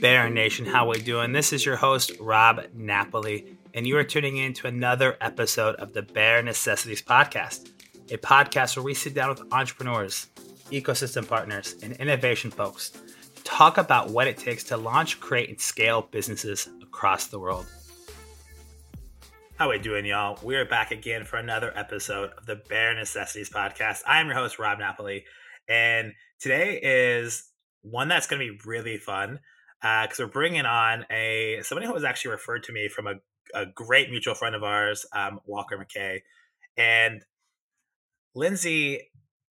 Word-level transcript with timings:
Bear 0.00 0.28
Nation, 0.28 0.66
how 0.66 0.84
are 0.84 0.90
we 0.90 1.00
doing? 1.00 1.32
This 1.32 1.54
is 1.54 1.64
your 1.64 1.76
host, 1.76 2.12
Rob 2.20 2.66
Napoli, 2.74 3.56
and 3.72 3.86
you 3.86 3.96
are 3.96 4.04
tuning 4.04 4.36
in 4.36 4.52
to 4.54 4.66
another 4.66 5.16
episode 5.22 5.74
of 5.76 5.94
the 5.94 6.02
Bear 6.02 6.42
Necessities 6.42 7.00
Podcast, 7.00 7.70
a 8.10 8.18
podcast 8.18 8.76
where 8.76 8.84
we 8.84 8.92
sit 8.92 9.14
down 9.14 9.30
with 9.30 9.42
entrepreneurs, 9.52 10.26
ecosystem 10.70 11.26
partners, 11.26 11.76
and 11.82 11.94
innovation 11.94 12.50
folks 12.50 12.90
to 12.90 13.42
talk 13.42 13.78
about 13.78 14.10
what 14.10 14.26
it 14.26 14.36
takes 14.36 14.64
to 14.64 14.76
launch, 14.76 15.18
create, 15.18 15.48
and 15.48 15.58
scale 15.58 16.02
businesses 16.10 16.68
across 16.82 17.28
the 17.28 17.38
world. 17.38 17.64
How 19.56 19.68
are 19.68 19.70
we 19.70 19.78
doing, 19.78 20.04
y'all? 20.04 20.38
We're 20.42 20.66
back 20.66 20.90
again 20.90 21.24
for 21.24 21.38
another 21.38 21.72
episode 21.74 22.32
of 22.36 22.44
the 22.44 22.56
Bear 22.56 22.94
Necessities 22.94 23.48
Podcast. 23.48 24.02
I 24.06 24.20
am 24.20 24.26
your 24.26 24.36
host, 24.36 24.58
Rob 24.58 24.78
Napoli, 24.78 25.24
and 25.68 26.12
today 26.38 26.78
is 26.82 27.48
one 27.80 28.08
that's 28.08 28.26
going 28.26 28.46
to 28.46 28.52
be 28.52 28.60
really 28.66 28.98
fun 28.98 29.40
because 29.80 30.20
uh, 30.20 30.24
we're 30.24 30.30
bringing 30.30 30.66
on 30.66 31.06
a 31.10 31.60
somebody 31.62 31.86
who 31.86 31.92
was 31.92 32.04
actually 32.04 32.32
referred 32.32 32.62
to 32.64 32.72
me 32.72 32.88
from 32.88 33.06
a, 33.06 33.14
a 33.54 33.66
great 33.66 34.10
mutual 34.10 34.34
friend 34.34 34.54
of 34.54 34.62
ours, 34.62 35.06
um, 35.12 35.40
Walker 35.46 35.78
McKay, 35.78 36.20
and 36.76 37.24
Lindsey 38.34 39.10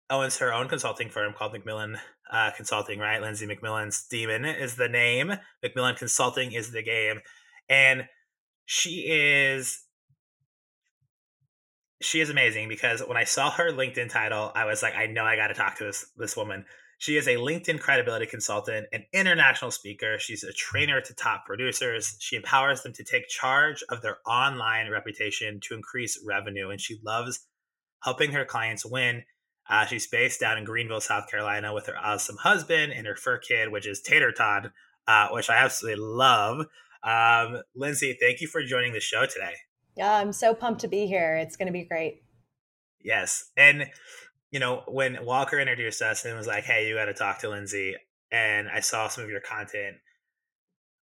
owns 0.10 0.38
her 0.38 0.54
own 0.54 0.68
consulting 0.68 1.10
firm 1.10 1.34
called 1.34 1.54
McMillion 1.54 1.98
uh, 2.32 2.52
Consulting. 2.52 3.00
Right, 3.00 3.22
Lindsey 3.22 3.48
McMillion 3.48 3.92
Stemann 3.92 4.46
is 4.46 4.76
the 4.76 4.90
name. 4.90 5.34
McMillion 5.64 5.98
Consulting 5.98 6.52
is 6.52 6.72
the 6.72 6.84
game, 6.84 7.22
and 7.68 8.06
she 8.66 9.06
is 9.10 9.84
she 12.02 12.22
is 12.22 12.30
amazing 12.30 12.70
because 12.70 13.02
when 13.02 13.18
I 13.18 13.24
saw 13.24 13.52
her 13.52 13.72
LinkedIn 13.72 14.10
title, 14.10 14.52
I 14.56 14.66
was 14.66 14.82
like, 14.82 14.96
I 14.96 15.08
know 15.08 15.26
I 15.26 15.36
got 15.36 15.48
to 15.48 15.54
talk 15.54 15.78
to 15.78 15.86
this 15.86 16.06
this 16.18 16.38
woman 16.38 16.66
she 17.00 17.16
is 17.16 17.28
a 17.28 17.36
LinkedIn 17.36 17.80
credibility 17.80 18.26
consultant, 18.26 18.88
an 18.92 19.06
international 19.14 19.72
speaker. 19.72 20.20
She's 20.20 20.44
a 20.44 20.52
trainer 20.52 21.00
to 21.00 21.14
top 21.14 21.46
producers. 21.46 22.18
She 22.20 22.36
empowers 22.36 22.84
them 22.84 22.92
to 22.94 23.06
take 23.06 23.30
charge 23.30 23.82
of 23.88 24.02
their 24.02 24.18
online 24.28 24.92
reputation 24.92 25.62
to 25.62 25.76
increase 25.76 26.22
revenue. 26.28 26.70
And 26.70 26.80
she 26.80 27.00
loves 27.02 27.48
helping 28.04 28.34
her 28.34 28.44
clients 28.44 28.86
win. 28.86 29.24
Uh, 29.70 29.86
she's 29.86 30.08
based 30.08 30.42
down 30.42 30.58
in 30.58 30.66
Greenville, 30.66 31.00
South 31.00 31.30
Carolina, 31.32 31.74
with 31.74 31.86
her 31.86 31.98
awesome 31.98 32.36
husband 32.36 32.92
and 32.92 33.08
her 33.08 33.16
fur 33.16 33.38
kid, 33.38 33.72
which 33.72 33.88
is 33.88 34.02
Tater 34.02 34.34
Tot, 34.34 34.66
uh, 35.08 35.30
which 35.30 35.50
I 35.50 35.56
absolutely 35.56 36.04
love. 36.04 36.66
Um, 37.02 37.62
Lindsey, 37.76 38.18
thank 38.20 38.42
you 38.42 38.48
for 38.48 38.62
joining 38.62 38.92
the 38.92 39.00
show 39.00 39.26
today. 39.26 39.54
Yeah, 39.96 40.18
I'm 40.18 40.34
so 40.34 40.54
pumped 40.54 40.82
to 40.82 40.90
be 40.90 41.08
here. 41.08 41.38
It's 41.38 41.56
going 41.56 41.68
to 41.68 41.74
be 41.74 41.86
great. 41.86 42.24
Yes. 43.02 43.52
And 43.56 43.90
you 44.52 44.60
know, 44.60 44.84
when 44.88 45.24
Walker 45.26 45.60
introduced 45.60 46.02
us 46.02 46.26
and 46.26 46.36
was 46.36 46.48
like, 46.48 46.64
"Hey, 46.64 46.88
you 46.88 46.96
got 46.96 47.06
to 47.06 47.14
talk 47.14 47.40
to 47.40 47.50
Lindsey," 47.50 47.96
and 48.32 48.68
I 48.70 48.80
saw 48.80 49.08
some 49.08 49.24
of 49.24 49.30
your 49.30 49.42
content, 49.42 49.98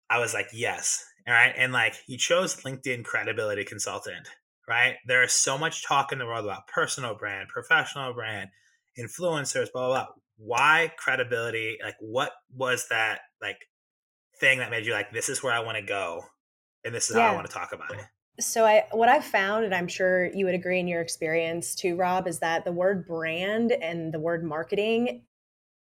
I 0.09 0.19
was 0.19 0.33
like, 0.33 0.49
"Yes." 0.53 1.05
All 1.27 1.33
right, 1.33 1.53
and 1.55 1.71
like 1.71 1.95
you 2.07 2.17
chose 2.17 2.55
LinkedIn 2.63 3.05
credibility 3.05 3.63
consultant, 3.63 4.27
right? 4.67 4.95
There 5.05 5.23
is 5.23 5.33
so 5.33 5.57
much 5.57 5.85
talk 5.85 6.11
in 6.11 6.19
the 6.19 6.25
world 6.25 6.45
about 6.45 6.67
personal 6.67 7.15
brand, 7.15 7.49
professional 7.49 8.13
brand, 8.13 8.49
influencers, 8.97 9.71
blah 9.71 9.87
blah 9.87 10.05
blah. 10.05 10.07
Why 10.37 10.91
credibility? 10.97 11.77
Like, 11.83 11.95
what 11.99 12.31
was 12.53 12.87
that 12.89 13.21
like 13.41 13.57
thing 14.39 14.59
that 14.59 14.71
made 14.71 14.85
you 14.85 14.93
like, 14.93 15.11
"This 15.11 15.29
is 15.29 15.43
where 15.43 15.53
I 15.53 15.59
want 15.59 15.77
to 15.77 15.83
go," 15.83 16.23
and 16.83 16.93
this 16.95 17.09
is 17.09 17.15
yeah. 17.15 17.23
how 17.23 17.31
I 17.33 17.35
want 17.35 17.47
to 17.47 17.53
talk 17.53 17.73
about 17.73 17.93
it? 17.93 18.05
So 18.39 18.65
I 18.65 18.85
what 18.91 19.09
I've 19.09 19.25
found, 19.25 19.65
and 19.65 19.73
I'm 19.73 19.87
sure 19.87 20.25
you 20.33 20.45
would 20.45 20.55
agree 20.55 20.79
in 20.79 20.87
your 20.87 21.01
experience 21.01 21.75
too, 21.75 21.95
Rob, 21.95 22.27
is 22.27 22.39
that 22.39 22.65
the 22.65 22.71
word 22.71 23.05
brand 23.07 23.71
and 23.71 24.13
the 24.13 24.19
word 24.19 24.43
marketing 24.43 25.23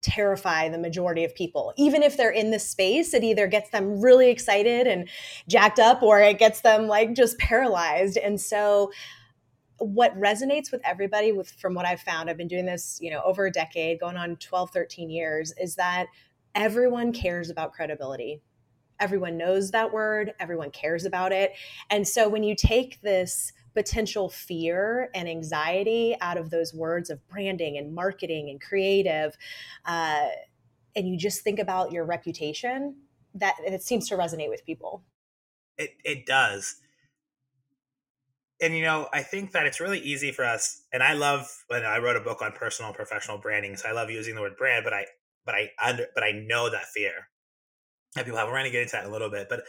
terrify 0.02 0.68
the 0.68 0.78
majority 0.78 1.24
of 1.24 1.34
people. 1.34 1.72
Even 1.76 2.02
if 2.02 2.16
they're 2.16 2.30
in 2.30 2.50
this 2.50 2.68
space, 2.68 3.12
it 3.12 3.24
either 3.24 3.46
gets 3.46 3.70
them 3.70 4.00
really 4.00 4.30
excited 4.30 4.86
and 4.86 5.08
jacked 5.48 5.78
up 5.78 6.02
or 6.02 6.20
it 6.20 6.38
gets 6.38 6.60
them 6.60 6.86
like 6.86 7.14
just 7.14 7.38
paralyzed. 7.38 8.16
And 8.16 8.40
so 8.40 8.92
what 9.78 10.16
resonates 10.18 10.70
with 10.70 10.80
everybody 10.84 11.32
with 11.32 11.50
from 11.50 11.74
what 11.74 11.86
I've 11.86 12.00
found, 12.00 12.30
I've 12.30 12.36
been 12.36 12.48
doing 12.48 12.66
this, 12.66 12.98
you 13.02 13.10
know, 13.10 13.20
over 13.24 13.46
a 13.46 13.50
decade, 13.50 14.00
going 14.00 14.16
on 14.16 14.36
12, 14.36 14.70
13 14.70 15.10
years, 15.10 15.52
is 15.60 15.74
that 15.74 16.06
everyone 16.54 17.12
cares 17.12 17.50
about 17.50 17.72
credibility 17.72 18.40
everyone 19.00 19.36
knows 19.36 19.70
that 19.70 19.92
word, 19.92 20.34
everyone 20.40 20.70
cares 20.70 21.04
about 21.04 21.32
it. 21.32 21.52
And 21.90 22.06
so 22.06 22.28
when 22.28 22.42
you 22.42 22.54
take 22.54 23.00
this 23.02 23.52
potential 23.74 24.28
fear 24.28 25.10
and 25.14 25.28
anxiety 25.28 26.16
out 26.20 26.38
of 26.38 26.50
those 26.50 26.72
words 26.72 27.10
of 27.10 27.26
branding 27.28 27.76
and 27.76 27.94
marketing 27.94 28.48
and 28.48 28.60
creative, 28.60 29.36
uh, 29.84 30.28
and 30.94 31.08
you 31.08 31.16
just 31.16 31.42
think 31.42 31.58
about 31.58 31.92
your 31.92 32.04
reputation, 32.04 32.96
that 33.34 33.54
it 33.64 33.82
seems 33.82 34.08
to 34.08 34.16
resonate 34.16 34.48
with 34.48 34.64
people. 34.64 35.02
It, 35.76 35.90
it 36.04 36.26
does. 36.26 36.76
And 38.62 38.74
you 38.74 38.82
know, 38.82 39.08
I 39.12 39.22
think 39.22 39.52
that 39.52 39.66
it's 39.66 39.80
really 39.80 40.00
easy 40.00 40.32
for 40.32 40.46
us. 40.46 40.82
And 40.90 41.02
I 41.02 41.12
love 41.12 41.46
when 41.68 41.84
I 41.84 41.98
wrote 41.98 42.16
a 42.16 42.20
book 42.20 42.40
on 42.40 42.52
personal 42.52 42.88
and 42.88 42.96
professional 42.96 43.36
branding, 43.36 43.76
so 43.76 43.90
I 43.90 43.92
love 43.92 44.10
using 44.10 44.34
the 44.34 44.40
word 44.40 44.56
brand. 44.56 44.84
But 44.84 44.94
I, 44.94 45.04
but 45.44 45.54
I 45.54 45.70
under, 45.82 46.06
but 46.14 46.24
I 46.24 46.32
know 46.32 46.70
that 46.70 46.86
fear 46.86 47.28
that 48.16 48.24
people 48.24 48.38
have. 48.38 48.48
We're 48.48 48.54
going 48.54 48.64
to 48.64 48.70
get 48.70 48.82
into 48.82 48.92
that 48.92 49.04
in 49.04 49.10
a 49.10 49.12
little 49.12 49.30
bit, 49.30 49.48
but 49.48 49.62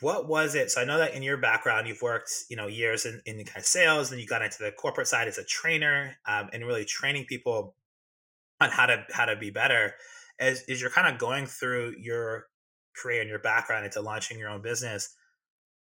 what 0.00 0.28
was 0.28 0.54
it? 0.54 0.70
So 0.70 0.80
I 0.80 0.84
know 0.84 0.98
that 0.98 1.14
in 1.14 1.22
your 1.22 1.38
background, 1.38 1.88
you've 1.88 2.02
worked, 2.02 2.30
you 2.50 2.56
know, 2.56 2.66
years 2.66 3.06
in, 3.06 3.22
in 3.24 3.36
kind 3.44 3.58
of 3.58 3.64
sales, 3.64 4.12
and 4.12 4.20
you 4.20 4.26
got 4.26 4.42
into 4.42 4.62
the 4.62 4.72
corporate 4.72 5.06
side 5.06 5.28
as 5.28 5.38
a 5.38 5.44
trainer, 5.44 6.16
um, 6.26 6.50
and 6.52 6.66
really 6.66 6.84
training 6.84 7.24
people 7.26 7.74
on 8.60 8.70
how 8.70 8.86
to 8.86 9.04
how 9.12 9.24
to 9.24 9.36
be 9.36 9.50
better. 9.50 9.94
As, 10.38 10.62
as 10.68 10.80
you're 10.80 10.90
kind 10.90 11.12
of 11.12 11.18
going 11.18 11.46
through 11.46 11.94
your 11.98 12.46
career 12.96 13.20
and 13.20 13.30
your 13.30 13.38
background 13.38 13.84
into 13.84 14.00
launching 14.00 14.38
your 14.38 14.50
own 14.50 14.62
business, 14.62 15.14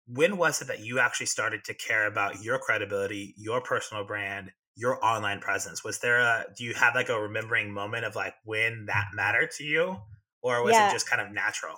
when 0.06 0.36
was 0.36 0.62
it 0.62 0.69
that 0.69 0.80
you 0.80 0.98
actually 0.98 1.26
started 1.26 1.64
to 1.64 1.74
care 1.74 2.06
about 2.06 2.42
your 2.42 2.59
credibility, 2.59 3.34
your 3.36 3.60
personal 3.60 4.04
brand, 4.04 4.50
your 4.74 5.04
online 5.04 5.41
presence? 5.41 5.84
Was 5.84 5.98
there 5.98 6.19
a 6.19 6.47
do 6.56 6.64
you 6.64 6.74
have 6.74 6.94
like 6.94 7.09
a 7.09 7.20
remembering 7.20 7.72
moment 7.72 8.04
of 8.04 8.16
like 8.16 8.34
when 8.44 8.86
that 8.86 9.09
mattered 9.14 9.50
to 9.53 9.64
you? 9.64 9.98
Or 10.42 10.62
was 10.62 10.72
yeah. 10.72 10.88
it 10.88 10.92
just 10.92 11.08
kind 11.08 11.22
of 11.22 11.32
natural? 11.32 11.76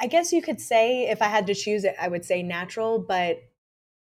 I 0.00 0.06
guess 0.06 0.32
you 0.32 0.42
could 0.42 0.60
say 0.60 1.08
if 1.08 1.22
I 1.22 1.26
had 1.26 1.46
to 1.46 1.54
choose 1.54 1.84
it, 1.84 1.94
I 2.00 2.08
would 2.08 2.24
say 2.24 2.42
natural, 2.42 2.98
but 2.98 3.38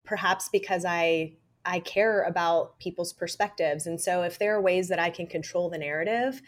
perhaps 0.04 0.48
because 0.48 0.84
I 0.84 1.36
I 1.64 1.80
care 1.80 2.22
about 2.22 2.78
people's 2.78 3.12
perspectives, 3.12 3.86
and 3.86 4.00
so 4.00 4.22
if 4.22 4.38
there 4.38 4.54
are 4.54 4.60
ways 4.60 4.88
that 4.88 4.98
I 4.98 5.10
can 5.10 5.26
control 5.26 5.68
the 5.68 5.76
narrative, 5.76 6.40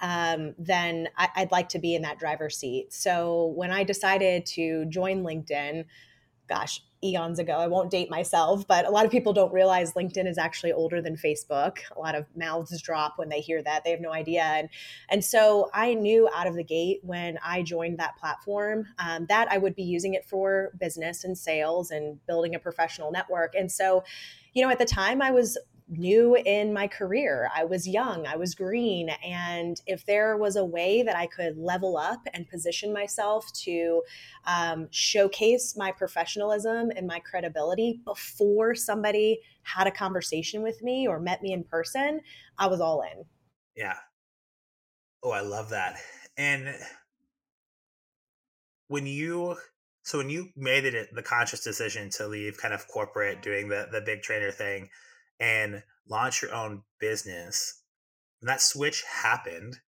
um, 0.00 0.54
then 0.56 1.08
I, 1.16 1.28
I'd 1.36 1.52
like 1.52 1.68
to 1.70 1.78
be 1.78 1.94
in 1.94 2.02
that 2.02 2.18
driver's 2.18 2.56
seat. 2.56 2.92
So 2.92 3.52
when 3.56 3.72
I 3.72 3.82
decided 3.82 4.46
to 4.46 4.84
join 4.86 5.22
LinkedIn, 5.24 5.84
gosh, 6.48 6.80
eons 7.04 7.38
ago. 7.38 7.54
I 7.54 7.66
won't 7.66 7.90
date 7.90 8.10
myself, 8.10 8.66
but 8.66 8.86
a 8.86 8.90
lot 8.90 9.04
of 9.04 9.10
people 9.10 9.32
don't 9.32 9.52
realize 9.52 9.92
LinkedIn 9.94 10.26
is 10.26 10.38
actually 10.38 10.72
older 10.72 11.00
than 11.00 11.16
Facebook. 11.16 11.78
A 11.96 11.98
lot 11.98 12.14
of 12.14 12.26
mouths 12.36 12.80
drop 12.80 13.14
when 13.16 13.28
they 13.28 13.40
hear 13.40 13.62
that. 13.62 13.84
They 13.84 13.90
have 13.90 14.00
no 14.00 14.12
idea. 14.12 14.42
And, 14.42 14.68
and 15.08 15.24
so 15.24 15.70
I 15.74 15.94
knew 15.94 16.28
out 16.34 16.46
of 16.46 16.54
the 16.54 16.64
gate 16.64 17.00
when 17.02 17.38
I 17.44 17.62
joined 17.62 17.98
that 17.98 18.16
platform 18.16 18.86
um, 18.98 19.26
that 19.28 19.50
I 19.50 19.58
would 19.58 19.74
be 19.74 19.82
using 19.82 20.14
it 20.14 20.24
for 20.24 20.72
business 20.78 21.24
and 21.24 21.36
sales 21.36 21.90
and 21.90 22.24
building 22.26 22.54
a 22.54 22.58
professional 22.58 23.10
network. 23.10 23.54
And 23.54 23.70
so, 23.70 24.04
you 24.54 24.62
know, 24.62 24.70
at 24.70 24.78
the 24.78 24.84
time 24.84 25.22
I 25.22 25.30
was 25.30 25.58
new 25.98 26.36
in 26.36 26.72
my 26.72 26.88
career. 26.88 27.50
I 27.54 27.64
was 27.64 27.86
young, 27.86 28.26
I 28.26 28.36
was 28.36 28.54
green. 28.54 29.10
And 29.24 29.80
if 29.86 30.04
there 30.06 30.36
was 30.36 30.56
a 30.56 30.64
way 30.64 31.02
that 31.02 31.16
I 31.16 31.26
could 31.26 31.56
level 31.56 31.96
up 31.96 32.20
and 32.34 32.48
position 32.48 32.92
myself 32.92 33.52
to 33.64 34.02
um, 34.46 34.88
showcase 34.90 35.76
my 35.76 35.92
professionalism 35.92 36.90
and 36.96 37.06
my 37.06 37.20
credibility 37.20 38.00
before 38.04 38.74
somebody 38.74 39.40
had 39.62 39.86
a 39.86 39.90
conversation 39.90 40.62
with 40.62 40.82
me 40.82 41.06
or 41.06 41.20
met 41.20 41.42
me 41.42 41.52
in 41.52 41.64
person, 41.64 42.20
I 42.58 42.66
was 42.66 42.80
all 42.80 43.02
in. 43.02 43.24
Yeah. 43.76 43.96
Oh, 45.22 45.30
I 45.30 45.40
love 45.40 45.70
that. 45.70 45.96
And 46.36 46.74
when 48.88 49.06
you 49.06 49.56
so 50.04 50.18
when 50.18 50.30
you 50.30 50.48
made 50.56 50.84
it 50.84 51.08
the 51.14 51.22
conscious 51.22 51.62
decision 51.62 52.10
to 52.10 52.26
leave 52.26 52.58
kind 52.58 52.74
of 52.74 52.88
corporate 52.88 53.40
doing 53.40 53.68
the 53.68 53.88
the 53.90 54.00
big 54.00 54.22
trainer 54.22 54.50
thing 54.50 54.88
and 55.40 55.82
launch 56.08 56.42
your 56.42 56.54
own 56.54 56.82
business, 57.00 57.82
when 58.40 58.48
that 58.48 58.60
switch 58.60 59.04
happened, 59.22 59.78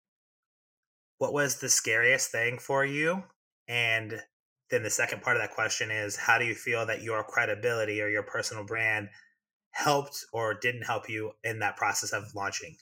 what 1.19 1.33
was 1.33 1.61
the 1.61 1.69
scariest 1.69 2.31
thing 2.31 2.59
for 2.59 2.85
you? 2.85 3.25
And 3.69 4.21
then 4.71 4.83
the 4.83 4.91
second 4.91 5.23
part 5.23 5.37
of 5.37 5.43
that 5.43 5.55
question 5.55 5.91
is 5.91 6.17
how 6.17 6.39
do 6.39 6.45
you 6.45 6.55
feel 6.55 6.87
that 6.87 7.03
your 7.03 7.23
credibility 7.23 8.01
or 8.01 8.09
your 8.09 8.23
personal 8.23 8.65
brand 8.65 9.09
helped 9.71 10.25
or 10.33 10.55
didn't 10.55 10.83
help 10.83 11.09
you 11.09 11.33
in 11.43 11.59
that 11.61 11.77
process 11.77 12.13
of 12.13 12.35
launching? 12.35 12.77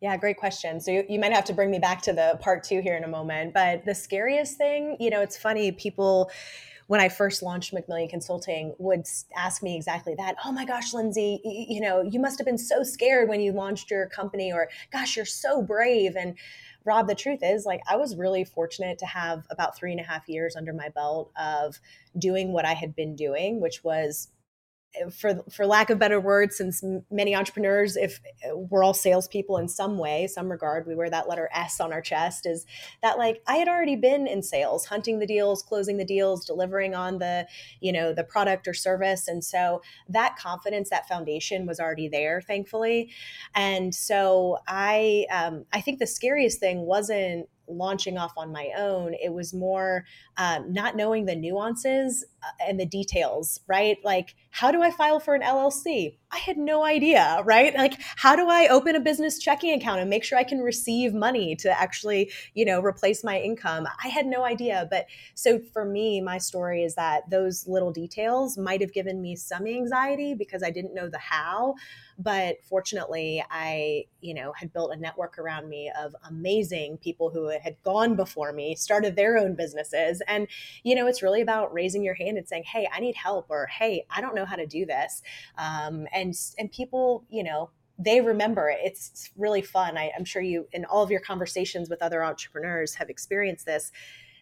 Yeah, 0.00 0.16
great 0.16 0.36
question. 0.36 0.80
So 0.80 0.92
you, 0.92 1.04
you 1.08 1.18
might 1.18 1.32
have 1.32 1.44
to 1.46 1.52
bring 1.52 1.70
me 1.70 1.80
back 1.80 2.02
to 2.02 2.12
the 2.12 2.38
part 2.40 2.62
two 2.62 2.80
here 2.80 2.96
in 2.96 3.02
a 3.02 3.08
moment. 3.08 3.52
But 3.52 3.84
the 3.84 3.94
scariest 3.94 4.56
thing, 4.56 4.96
you 5.00 5.10
know, 5.10 5.20
it's 5.22 5.36
funny, 5.36 5.72
people 5.72 6.30
when 6.88 7.00
I 7.00 7.08
first 7.08 7.42
launched 7.42 7.72
McMillion 7.72 8.08
Consulting 8.08 8.74
would 8.78 9.06
ask 9.36 9.62
me 9.62 9.76
exactly 9.76 10.14
that. 10.16 10.36
Oh 10.44 10.50
my 10.50 10.64
gosh, 10.64 10.94
Lindsey, 10.94 11.40
you 11.44 11.80
know, 11.80 12.02
you 12.02 12.18
must 12.18 12.38
have 12.38 12.46
been 12.46 12.58
so 12.58 12.82
scared 12.82 13.28
when 13.28 13.42
you 13.42 13.52
launched 13.52 13.90
your 13.90 14.08
company, 14.08 14.52
or 14.52 14.68
gosh, 14.90 15.14
you're 15.14 15.26
so 15.26 15.62
brave. 15.62 16.16
And 16.16 16.36
Rob, 16.84 17.06
the 17.06 17.14
truth 17.14 17.40
is, 17.42 17.66
like, 17.66 17.82
I 17.86 17.96
was 17.96 18.16
really 18.16 18.42
fortunate 18.42 18.98
to 19.00 19.06
have 19.06 19.46
about 19.50 19.76
three 19.76 19.92
and 19.92 20.00
a 20.00 20.04
half 20.04 20.28
years 20.30 20.56
under 20.56 20.72
my 20.72 20.88
belt 20.88 21.30
of 21.38 21.78
doing 22.18 22.52
what 22.52 22.64
I 22.64 22.72
had 22.72 22.96
been 22.96 23.14
doing, 23.14 23.60
which 23.60 23.84
was 23.84 24.28
for 25.12 25.42
for 25.50 25.66
lack 25.66 25.90
of 25.90 25.98
better 25.98 26.20
words, 26.20 26.56
since 26.56 26.82
many 27.10 27.34
entrepreneurs, 27.34 27.96
if 27.96 28.20
we're 28.52 28.82
all 28.82 28.94
salespeople 28.94 29.56
in 29.56 29.68
some 29.68 29.98
way, 29.98 30.26
some 30.26 30.50
regard, 30.50 30.86
we 30.86 30.94
wear 30.94 31.10
that 31.10 31.28
letter 31.28 31.48
S 31.52 31.80
on 31.80 31.92
our 31.92 32.00
chest. 32.00 32.46
Is 32.46 32.66
that 33.02 33.18
like 33.18 33.42
I 33.46 33.56
had 33.56 33.68
already 33.68 33.96
been 33.96 34.26
in 34.26 34.42
sales, 34.42 34.86
hunting 34.86 35.18
the 35.18 35.26
deals, 35.26 35.62
closing 35.62 35.96
the 35.96 36.04
deals, 36.04 36.44
delivering 36.44 36.94
on 36.94 37.18
the 37.18 37.46
you 37.80 37.92
know 37.92 38.12
the 38.12 38.24
product 38.24 38.66
or 38.66 38.74
service, 38.74 39.28
and 39.28 39.44
so 39.44 39.82
that 40.08 40.36
confidence, 40.36 40.90
that 40.90 41.08
foundation 41.08 41.66
was 41.66 41.80
already 41.80 42.08
there, 42.08 42.40
thankfully. 42.40 43.10
And 43.54 43.94
so 43.94 44.58
I 44.66 45.26
um, 45.30 45.64
I 45.72 45.80
think 45.80 45.98
the 45.98 46.06
scariest 46.06 46.60
thing 46.60 46.80
wasn't 46.80 47.48
launching 47.68 48.16
off 48.16 48.32
on 48.36 48.52
my 48.52 48.70
own. 48.76 49.14
It 49.14 49.32
was 49.32 49.52
more 49.52 50.04
um, 50.36 50.72
not 50.72 50.96
knowing 50.96 51.26
the 51.26 51.36
nuances 51.36 52.24
and 52.60 52.78
the 52.78 52.86
details, 52.86 53.60
right? 53.66 53.98
Like, 54.04 54.34
how 54.50 54.70
do 54.72 54.82
I 54.82 54.90
file 54.90 55.20
for 55.20 55.34
an 55.34 55.42
LLC? 55.42 56.16
I 56.30 56.38
had 56.38 56.58
no 56.58 56.84
idea, 56.84 57.42
right? 57.44 57.74
Like, 57.74 57.94
how 58.16 58.36
do 58.36 58.48
I 58.48 58.68
open 58.68 58.96
a 58.96 59.00
business 59.00 59.38
checking 59.38 59.72
account 59.72 60.00
and 60.00 60.10
make 60.10 60.24
sure 60.24 60.36
I 60.38 60.44
can 60.44 60.58
receive 60.58 61.14
money 61.14 61.56
to 61.56 61.80
actually, 61.80 62.30
you 62.54 62.64
know, 62.64 62.80
replace 62.80 63.24
my 63.24 63.40
income? 63.40 63.86
I 64.04 64.08
had 64.08 64.26
no 64.26 64.44
idea. 64.44 64.86
But 64.90 65.06
so 65.34 65.58
for 65.72 65.84
me, 65.84 66.20
my 66.20 66.38
story 66.38 66.84
is 66.84 66.94
that 66.96 67.30
those 67.30 67.66
little 67.66 67.92
details 67.92 68.58
might 68.58 68.80
have 68.80 68.92
given 68.92 69.22
me 69.22 69.36
some 69.36 69.66
anxiety 69.66 70.34
because 70.34 70.62
I 70.62 70.70
didn't 70.70 70.94
know 70.94 71.08
the 71.08 71.18
how. 71.18 71.74
But 72.18 72.56
fortunately, 72.64 73.44
I, 73.48 74.06
you 74.20 74.34
know, 74.34 74.52
had 74.52 74.72
built 74.72 74.92
a 74.92 74.96
network 74.96 75.38
around 75.38 75.68
me 75.68 75.90
of 75.98 76.16
amazing 76.28 76.98
people 76.98 77.30
who 77.30 77.48
had 77.48 77.76
gone 77.84 78.16
before 78.16 78.52
me, 78.52 78.74
started 78.74 79.14
their 79.14 79.38
own 79.38 79.54
businesses. 79.54 80.20
And, 80.26 80.48
you 80.82 80.96
know, 80.96 81.06
it's 81.06 81.22
really 81.22 81.40
about 81.40 81.72
raising 81.72 82.02
your 82.02 82.14
hand 82.14 82.27
and 82.36 82.46
saying, 82.46 82.64
hey, 82.64 82.88
I 82.92 83.00
need 83.00 83.14
help, 83.16 83.46
or 83.48 83.66
hey, 83.66 84.04
I 84.10 84.20
don't 84.20 84.34
know 84.34 84.44
how 84.44 84.56
to 84.56 84.66
do 84.66 84.84
this. 84.84 85.22
Um, 85.56 86.06
and 86.12 86.34
and 86.58 86.70
people, 86.70 87.24
you 87.28 87.42
know, 87.42 87.70
they 87.98 88.20
remember 88.20 88.68
it. 88.68 88.78
It's 88.82 89.30
really 89.36 89.62
fun. 89.62 89.98
I, 89.98 90.12
I'm 90.16 90.24
sure 90.24 90.42
you, 90.42 90.68
in 90.72 90.84
all 90.84 91.02
of 91.02 91.10
your 91.10 91.20
conversations 91.20 91.90
with 91.90 92.02
other 92.02 92.22
entrepreneurs, 92.22 92.94
have 92.94 93.10
experienced 93.10 93.66
this 93.66 93.90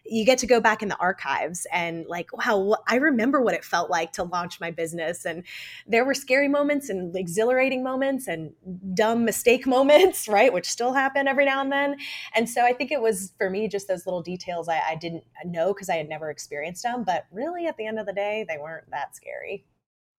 you 0.09 0.25
get 0.25 0.37
to 0.39 0.47
go 0.47 0.59
back 0.59 0.81
in 0.81 0.89
the 0.89 0.97
archives 0.97 1.67
and 1.71 2.05
like 2.07 2.31
wow 2.37 2.75
i 2.87 2.95
remember 2.95 3.41
what 3.41 3.53
it 3.53 3.63
felt 3.63 3.89
like 3.89 4.11
to 4.13 4.23
launch 4.23 4.59
my 4.59 4.71
business. 4.71 5.25
And 5.25 5.43
there 5.87 6.05
were 6.05 6.13
scary 6.13 6.47
moments 6.47 6.89
and 6.89 7.15
exhilarating 7.15 7.83
moments 7.83 8.27
and 8.27 8.53
dumb 8.93 9.25
mistake 9.25 9.67
moments 9.77 10.27
right 10.27 10.51
which 10.51 10.69
still 10.69 10.93
happen 10.93 11.27
every 11.27 11.45
now 11.45 11.61
and 11.61 11.71
then. 11.71 11.97
And 12.35 12.49
so 12.49 12.63
i 12.63 12.73
think 12.73 12.91
it 12.91 13.01
was 13.01 13.33
for 13.37 13.49
me 13.49 13.67
just 13.67 13.87
those 13.87 14.05
little 14.05 14.21
details 14.21 14.69
i, 14.69 14.79
I 14.79 14.95
didn't 14.95 15.23
know 15.45 15.73
because 15.73 15.89
i 15.89 15.95
had 15.95 16.09
never 16.09 16.29
experienced 16.29 16.83
them. 16.83 17.03
But 17.03 17.25
really 17.31 17.67
at 17.67 17.77
the 17.77 17.85
end 17.85 17.99
of 17.99 18.05
the 18.05 18.13
day 18.13 18.45
they 18.47 18.57
weren't 18.57 18.89
that 18.91 19.15
scary. 19.15 19.65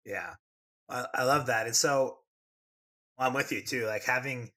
Yeah. 0.04 0.34
I, 0.88 1.06
I 1.14 1.24
love 1.24 1.46
that. 1.46 1.66
And 1.66 1.76
so 1.76 2.18
i'm 3.18 3.34
with 3.34 3.52
you 3.52 3.62
too. 3.62 3.86
Like 3.86 4.04
having 4.04 4.50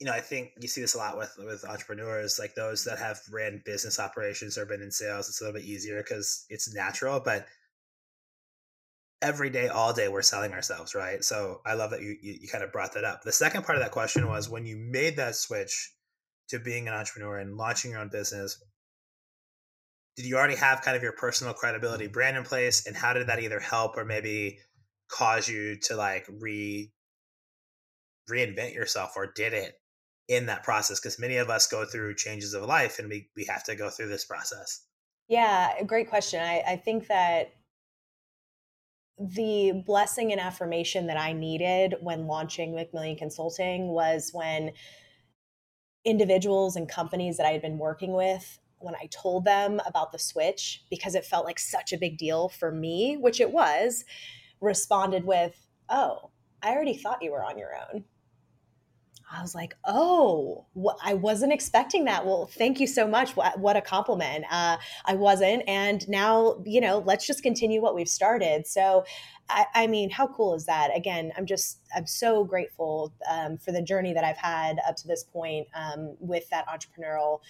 you 0.00 0.06
know, 0.06 0.12
I 0.12 0.20
think 0.20 0.52
you 0.58 0.66
see 0.66 0.80
this 0.80 0.94
a 0.94 0.98
lot 0.98 1.18
with 1.18 1.34
with 1.38 1.64
entrepreneurs, 1.64 2.38
like 2.38 2.54
those 2.54 2.84
that 2.84 2.98
have 2.98 3.20
ran 3.30 3.62
business 3.66 4.00
operations 4.00 4.56
or 4.56 4.64
been 4.64 4.80
in 4.80 4.90
sales. 4.90 5.28
It's 5.28 5.40
a 5.40 5.44
little 5.44 5.60
bit 5.60 5.68
easier 5.68 6.02
because 6.02 6.46
it's 6.48 6.74
natural, 6.74 7.20
but 7.20 7.46
every 9.20 9.50
day, 9.50 9.68
all 9.68 9.92
day, 9.92 10.08
we're 10.08 10.22
selling 10.22 10.52
ourselves, 10.52 10.94
right? 10.94 11.22
So 11.22 11.60
I 11.66 11.74
love 11.74 11.90
that 11.90 12.00
you, 12.00 12.16
you 12.22 12.38
you 12.40 12.48
kind 12.48 12.64
of 12.64 12.72
brought 12.72 12.94
that 12.94 13.04
up. 13.04 13.22
The 13.22 13.32
second 13.32 13.64
part 13.64 13.76
of 13.76 13.84
that 13.84 13.90
question 13.90 14.26
was 14.26 14.48
when 14.48 14.64
you 14.64 14.76
made 14.76 15.16
that 15.16 15.36
switch 15.36 15.92
to 16.48 16.58
being 16.58 16.88
an 16.88 16.94
entrepreneur 16.94 17.38
and 17.38 17.56
launching 17.56 17.90
your 17.90 18.00
own 18.00 18.08
business. 18.08 18.58
Did 20.16 20.26
you 20.26 20.36
already 20.36 20.56
have 20.56 20.82
kind 20.82 20.96
of 20.96 21.02
your 21.02 21.12
personal 21.12 21.54
credibility 21.54 22.08
brand 22.08 22.38
in 22.38 22.44
place, 22.44 22.86
and 22.86 22.96
how 22.96 23.12
did 23.12 23.26
that 23.26 23.42
either 23.42 23.60
help 23.60 23.98
or 23.98 24.06
maybe 24.06 24.58
cause 25.08 25.46
you 25.46 25.76
to 25.82 25.96
like 25.96 26.26
re 26.40 26.90
reinvent 28.30 28.74
yourself, 28.74 29.12
or 29.16 29.30
did 29.34 29.52
it 29.52 29.74
in 30.30 30.46
that 30.46 30.62
process 30.62 31.00
because 31.00 31.18
many 31.18 31.36
of 31.36 31.50
us 31.50 31.66
go 31.66 31.84
through 31.84 32.14
changes 32.14 32.54
of 32.54 32.62
life 32.62 33.00
and 33.00 33.08
we, 33.08 33.28
we 33.36 33.44
have 33.44 33.64
to 33.64 33.74
go 33.74 33.90
through 33.90 34.08
this 34.08 34.24
process. 34.24 34.86
Yeah 35.28 35.82
great 35.84 36.08
question 36.08 36.40
I, 36.40 36.62
I 36.66 36.76
think 36.76 37.08
that 37.08 37.52
the 39.18 39.82
blessing 39.84 40.32
and 40.32 40.40
affirmation 40.40 41.06
that 41.06 41.18
i 41.18 41.32
needed 41.32 41.94
when 42.00 42.26
launching 42.26 42.72
McMillion 42.72 43.18
consulting 43.18 43.88
was 43.88 44.30
when 44.32 44.72
individuals 46.06 46.74
and 46.74 46.88
companies 46.88 47.36
that 47.36 47.44
i 47.44 47.50
had 47.50 47.60
been 47.60 47.76
working 47.76 48.14
with 48.14 48.58
when 48.78 48.94
i 48.94 49.06
told 49.10 49.44
them 49.44 49.78
about 49.84 50.10
the 50.10 50.18
switch 50.18 50.84
because 50.88 51.14
it 51.14 51.26
felt 51.26 51.44
like 51.44 51.58
such 51.58 51.92
a 51.92 51.98
big 51.98 52.16
deal 52.16 52.48
for 52.48 52.72
me 52.72 53.18
which 53.20 53.40
it 53.40 53.50
was 53.52 54.06
responded 54.62 55.24
with 55.24 55.66
oh 55.90 56.30
i 56.62 56.70
already 56.70 56.96
thought 56.96 57.22
you 57.22 57.30
were 57.30 57.44
on 57.44 57.58
your 57.58 57.72
own 57.92 58.02
I 59.32 59.42
was 59.42 59.54
like, 59.54 59.74
oh, 59.84 60.66
wh- 60.76 60.98
I 61.04 61.14
wasn't 61.14 61.52
expecting 61.52 62.04
that. 62.06 62.26
Well, 62.26 62.50
thank 62.52 62.80
you 62.80 62.86
so 62.86 63.06
much. 63.06 63.36
What, 63.36 63.58
what 63.60 63.76
a 63.76 63.80
compliment. 63.80 64.44
Uh, 64.50 64.76
I 65.04 65.14
wasn't. 65.14 65.62
And 65.68 66.06
now, 66.08 66.60
you 66.64 66.80
know, 66.80 66.98
let's 67.06 67.26
just 67.26 67.42
continue 67.42 67.80
what 67.80 67.94
we've 67.94 68.08
started. 68.08 68.66
So, 68.66 69.04
I, 69.48 69.66
I 69.74 69.86
mean, 69.86 70.10
how 70.10 70.26
cool 70.26 70.54
is 70.54 70.66
that? 70.66 70.90
Again, 70.96 71.32
I'm 71.36 71.46
just, 71.46 71.78
I'm 71.94 72.06
so 72.06 72.44
grateful 72.44 73.12
um, 73.30 73.56
for 73.56 73.72
the 73.72 73.82
journey 73.82 74.12
that 74.12 74.24
I've 74.24 74.36
had 74.36 74.78
up 74.86 74.96
to 74.96 75.06
this 75.06 75.24
point 75.24 75.68
um, 75.74 76.16
with 76.18 76.48
that 76.50 76.66
entrepreneurial. 76.66 77.40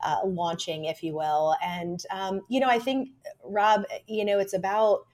Uh, 0.00 0.18
launching, 0.26 0.84
if 0.84 1.02
you 1.02 1.14
will. 1.14 1.54
And, 1.64 2.02
um, 2.10 2.42
you 2.50 2.60
know, 2.60 2.68
I 2.68 2.78
think, 2.78 3.08
Rob, 3.42 3.84
you 4.06 4.26
know, 4.26 4.38
it's 4.38 4.52
about 4.52 5.06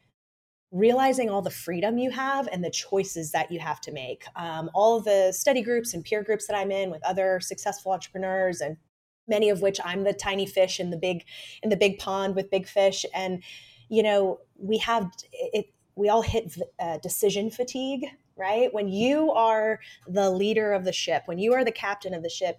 realizing 0.72 1.28
all 1.28 1.42
the 1.42 1.50
freedom 1.50 1.98
you 1.98 2.10
have 2.10 2.48
and 2.52 2.62
the 2.62 2.70
choices 2.70 3.32
that 3.32 3.50
you 3.50 3.58
have 3.58 3.80
to 3.80 3.92
make. 3.92 4.24
Um, 4.36 4.70
all 4.72 5.00
the 5.00 5.32
study 5.32 5.62
groups 5.62 5.94
and 5.94 6.04
peer 6.04 6.22
groups 6.22 6.46
that 6.46 6.56
I'm 6.56 6.70
in 6.70 6.90
with 6.90 7.04
other 7.04 7.40
successful 7.40 7.92
entrepreneurs 7.92 8.60
and 8.60 8.76
many 9.26 9.50
of 9.50 9.62
which 9.62 9.80
I'm 9.84 10.04
the 10.04 10.12
tiny 10.12 10.46
fish 10.46 10.78
in 10.78 10.90
the 10.90 10.96
big 10.96 11.24
in 11.62 11.70
the 11.70 11.76
big 11.76 11.98
pond 11.98 12.36
with 12.36 12.50
big 12.50 12.68
fish. 12.68 13.04
And 13.14 13.42
you 13.88 14.02
know 14.02 14.40
we 14.56 14.78
have 14.78 15.10
it 15.32 15.66
we 15.96 16.08
all 16.08 16.22
hit 16.22 16.56
uh, 16.78 16.98
decision 16.98 17.50
fatigue 17.50 18.06
right? 18.36 18.72
When 18.72 18.88
you 18.88 19.32
are 19.32 19.80
the 20.08 20.30
leader 20.30 20.72
of 20.72 20.84
the 20.84 20.92
ship 20.92 21.24
when 21.26 21.38
you 21.38 21.52
are 21.52 21.64
the 21.64 21.72
captain 21.72 22.14
of 22.14 22.22
the 22.22 22.30
ship 22.30 22.58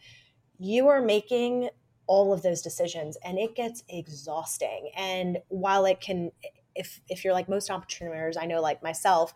you 0.59 0.87
are 0.89 1.01
making 1.01 1.69
all 2.05 2.33
of 2.33 2.41
those 2.41 2.61
decisions 2.61 3.17
and 3.23 3.39
it 3.39 3.55
gets 3.55 3.83
exhausting. 3.89 4.91
And 4.97 5.39
while 5.47 5.85
it 5.85 6.01
can 6.01 6.31
if 6.75 7.01
if 7.07 7.23
you're 7.23 7.33
like 7.33 7.49
most 7.49 7.69
entrepreneurs, 7.69 8.37
I 8.37 8.45
know 8.45 8.61
like 8.61 8.83
myself, 8.83 9.33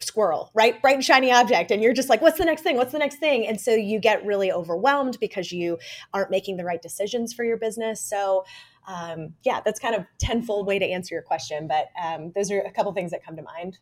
squirrel, 0.00 0.50
right? 0.54 0.80
Bright 0.82 0.96
and 0.96 1.04
shiny 1.04 1.32
object. 1.32 1.70
And 1.70 1.82
you're 1.82 1.92
just 1.92 2.08
like, 2.08 2.20
what's 2.20 2.38
the 2.38 2.44
next 2.44 2.62
thing? 2.62 2.76
What's 2.76 2.92
the 2.92 2.98
next 2.98 3.16
thing? 3.16 3.46
And 3.46 3.60
so 3.60 3.72
you 3.72 3.98
get 3.98 4.24
really 4.24 4.52
overwhelmed 4.52 5.18
because 5.20 5.52
you 5.52 5.78
aren't 6.12 6.30
making 6.30 6.56
the 6.56 6.64
right 6.64 6.80
decisions 6.80 7.32
for 7.32 7.44
your 7.44 7.56
business. 7.56 8.00
So 8.00 8.44
um, 8.86 9.34
yeah, 9.42 9.60
that's 9.64 9.80
kind 9.80 9.94
of 9.94 10.04
tenfold 10.18 10.66
way 10.66 10.78
to 10.78 10.84
answer 10.84 11.14
your 11.14 11.22
question. 11.22 11.66
But 11.66 11.86
um, 12.02 12.32
those 12.34 12.50
are 12.50 12.60
a 12.60 12.70
couple 12.70 12.92
things 12.92 13.10
that 13.10 13.24
come 13.24 13.36
to 13.36 13.42
mind. 13.42 13.78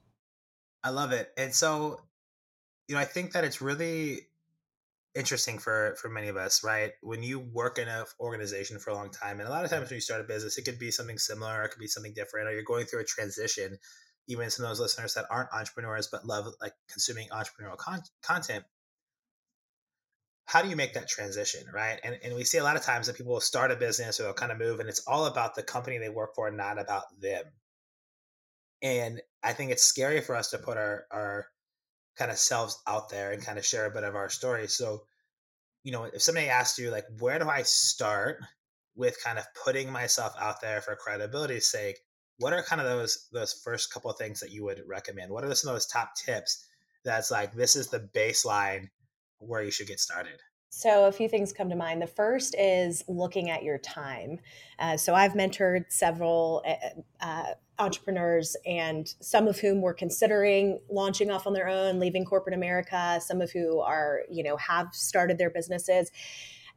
I 0.83 0.91
love 0.91 1.13
it. 1.13 1.31
And 1.37 1.55
so, 1.55 2.01
you 2.89 2.95
know, 2.95 3.01
I 3.01 3.05
think 3.05 3.33
that 3.33 3.45
it's 3.45 3.61
really 3.61 4.29
interesting 5.15 5.59
for 5.59 5.97
for 6.01 6.09
many 6.09 6.29
of 6.29 6.37
us 6.37 6.65
right? 6.65 6.93
When 7.03 7.23
you 7.23 7.41
work 7.41 7.79
in 7.79 7.89
an 7.89 8.05
organization 8.21 8.79
for 8.79 8.91
a 8.91 8.95
long 8.95 9.11
time 9.11 9.41
and 9.41 9.49
a 9.49 9.53
lot 9.53 9.65
of 9.65 9.71
times 9.71 9.89
when 9.89 9.97
you 9.97 10.01
start 10.01 10.21
a 10.21 10.25
business 10.25 10.59
it 10.59 10.65
could 10.65 10.79
be 10.79 10.91
something 10.91 11.19
similar 11.19 11.61
or 11.61 11.65
it 11.65 11.71
could 11.71 11.81
be 11.81 11.87
something 11.87 12.15
different 12.15 12.49
or 12.49 12.53
you're 12.53 12.63
going 12.63 12.87
through 12.87 13.01
a 13.01 13.05
transition 13.05 13.79
even 14.27 14.51
some 14.51 14.65
of 14.65 14.71
those 14.71 14.81
listeners 14.81 15.15
that 15.15 15.27
aren't 15.31 15.53
entrepreneurs 15.53 16.09
but 16.11 16.27
love 16.27 16.47
like 16.61 16.73
consuming 16.91 17.29
entrepreneurial 17.29 17.77
con- 17.77 18.03
content 18.23 18.65
how 20.47 20.63
do 20.63 20.69
you 20.69 20.77
make 20.77 20.95
that 20.95 21.09
transition 21.09 21.65
right? 21.73 21.99
And, 22.05 22.19
and 22.23 22.35
we 22.35 22.45
see 22.45 22.59
a 22.59 22.65
lot 22.65 22.77
of 22.77 22.83
times 22.83 23.07
that 23.07 23.17
people 23.17 23.33
will 23.33 23.41
start 23.41 23.71
a 23.71 23.77
business 23.77 24.21
or 24.21 24.25
they'll 24.25 24.35
kind 24.35 24.53
of 24.53 24.59
move 24.59 24.81
and 24.81 24.89
it's 24.89 25.03
all 25.07 25.27
about 25.27 25.55
the 25.55 25.63
company 25.63 25.99
they 25.99 26.09
work 26.09 26.35
for 26.35 26.51
not 26.51 26.79
about 26.79 27.05
them. 27.21 27.45
And 28.83 29.21
i 29.43 29.53
think 29.53 29.71
it's 29.71 29.83
scary 29.83 30.21
for 30.21 30.35
us 30.35 30.51
to 30.51 30.59
put 30.59 30.77
our 30.77 31.07
our 31.11 31.47
kind 32.17 32.31
of 32.31 32.39
selves 32.39 32.81
out 32.87 33.09
there 33.11 33.33
and 33.33 33.45
kind 33.45 33.59
of 33.59 33.65
share 33.65 33.87
a 33.87 33.91
bit 33.91 34.05
of 34.05 34.15
our 34.15 34.29
story. 34.29 34.69
So, 34.69 35.03
you 35.83 35.93
know, 35.93 36.05
if 36.05 36.23
somebody 36.23 36.49
asked 36.49 36.79
you, 36.79 36.91
like, 36.91 37.07
where 37.19 37.39
do 37.39 37.49
I 37.49 37.63
start 37.63 38.39
with 38.97 39.23
kind 39.23 39.39
of 39.39 39.45
putting 39.65 39.91
myself 39.91 40.33
out 40.39 40.61
there 40.61 40.81
for 40.81 40.97
credibility's 40.97 41.67
sake? 41.67 41.99
What 42.39 42.53
are 42.53 42.63
kind 42.63 42.81
of 42.81 42.87
those 42.87 43.29
those 43.33 43.53
first 43.53 43.93
couple 43.93 44.11
of 44.11 44.19
things 44.19 44.41
that 44.41 44.51
you 44.51 44.65
would 44.65 44.83
recommend? 44.87 45.31
What 45.31 45.45
are 45.45 45.55
some 45.55 45.71
of 45.71 45.75
those 45.75 45.87
top 45.87 46.15
tips 46.17 46.67
that's 47.05 47.31
like 47.31 47.53
this 47.53 47.77
is 47.77 47.89
the 47.89 48.09
baseline 48.15 48.89
where 49.39 49.63
you 49.63 49.71
should 49.71 49.89
get 49.89 50.01
started? 50.01 50.41
So, 50.77 51.05
a 51.05 51.13
few 51.13 51.29
things 51.29 51.53
come 51.53 51.71
to 51.71 51.77
mind. 51.77 52.03
The 52.03 52.09
first 52.09 52.57
is 52.59 53.05
looking 53.07 53.49
at 53.49 53.63
your 53.63 53.79
time. 53.79 54.41
Uh, 54.81 54.97
so, 54.97 55.15
I've 55.15 55.35
mentored 55.35 55.85
several 55.89 56.65
uh, 56.67 57.25
uh, 57.25 57.55
entrepreneurs, 57.79 58.57
and 58.67 59.07
some 59.21 59.47
of 59.47 59.61
whom 59.61 59.81
were 59.81 59.95
considering 59.95 60.81
launching 60.91 61.31
off 61.31 61.47
on 61.47 61.53
their 61.53 61.69
own, 61.69 62.01
leaving 62.01 62.25
corporate 62.25 62.57
America. 62.57 63.21
Some 63.25 63.41
of 63.41 63.53
who 63.53 63.79
are, 63.83 64.23
you 64.29 64.43
know, 64.43 64.57
have 64.57 64.89
started 64.93 65.39
their 65.39 65.49
businesses. 65.49 66.11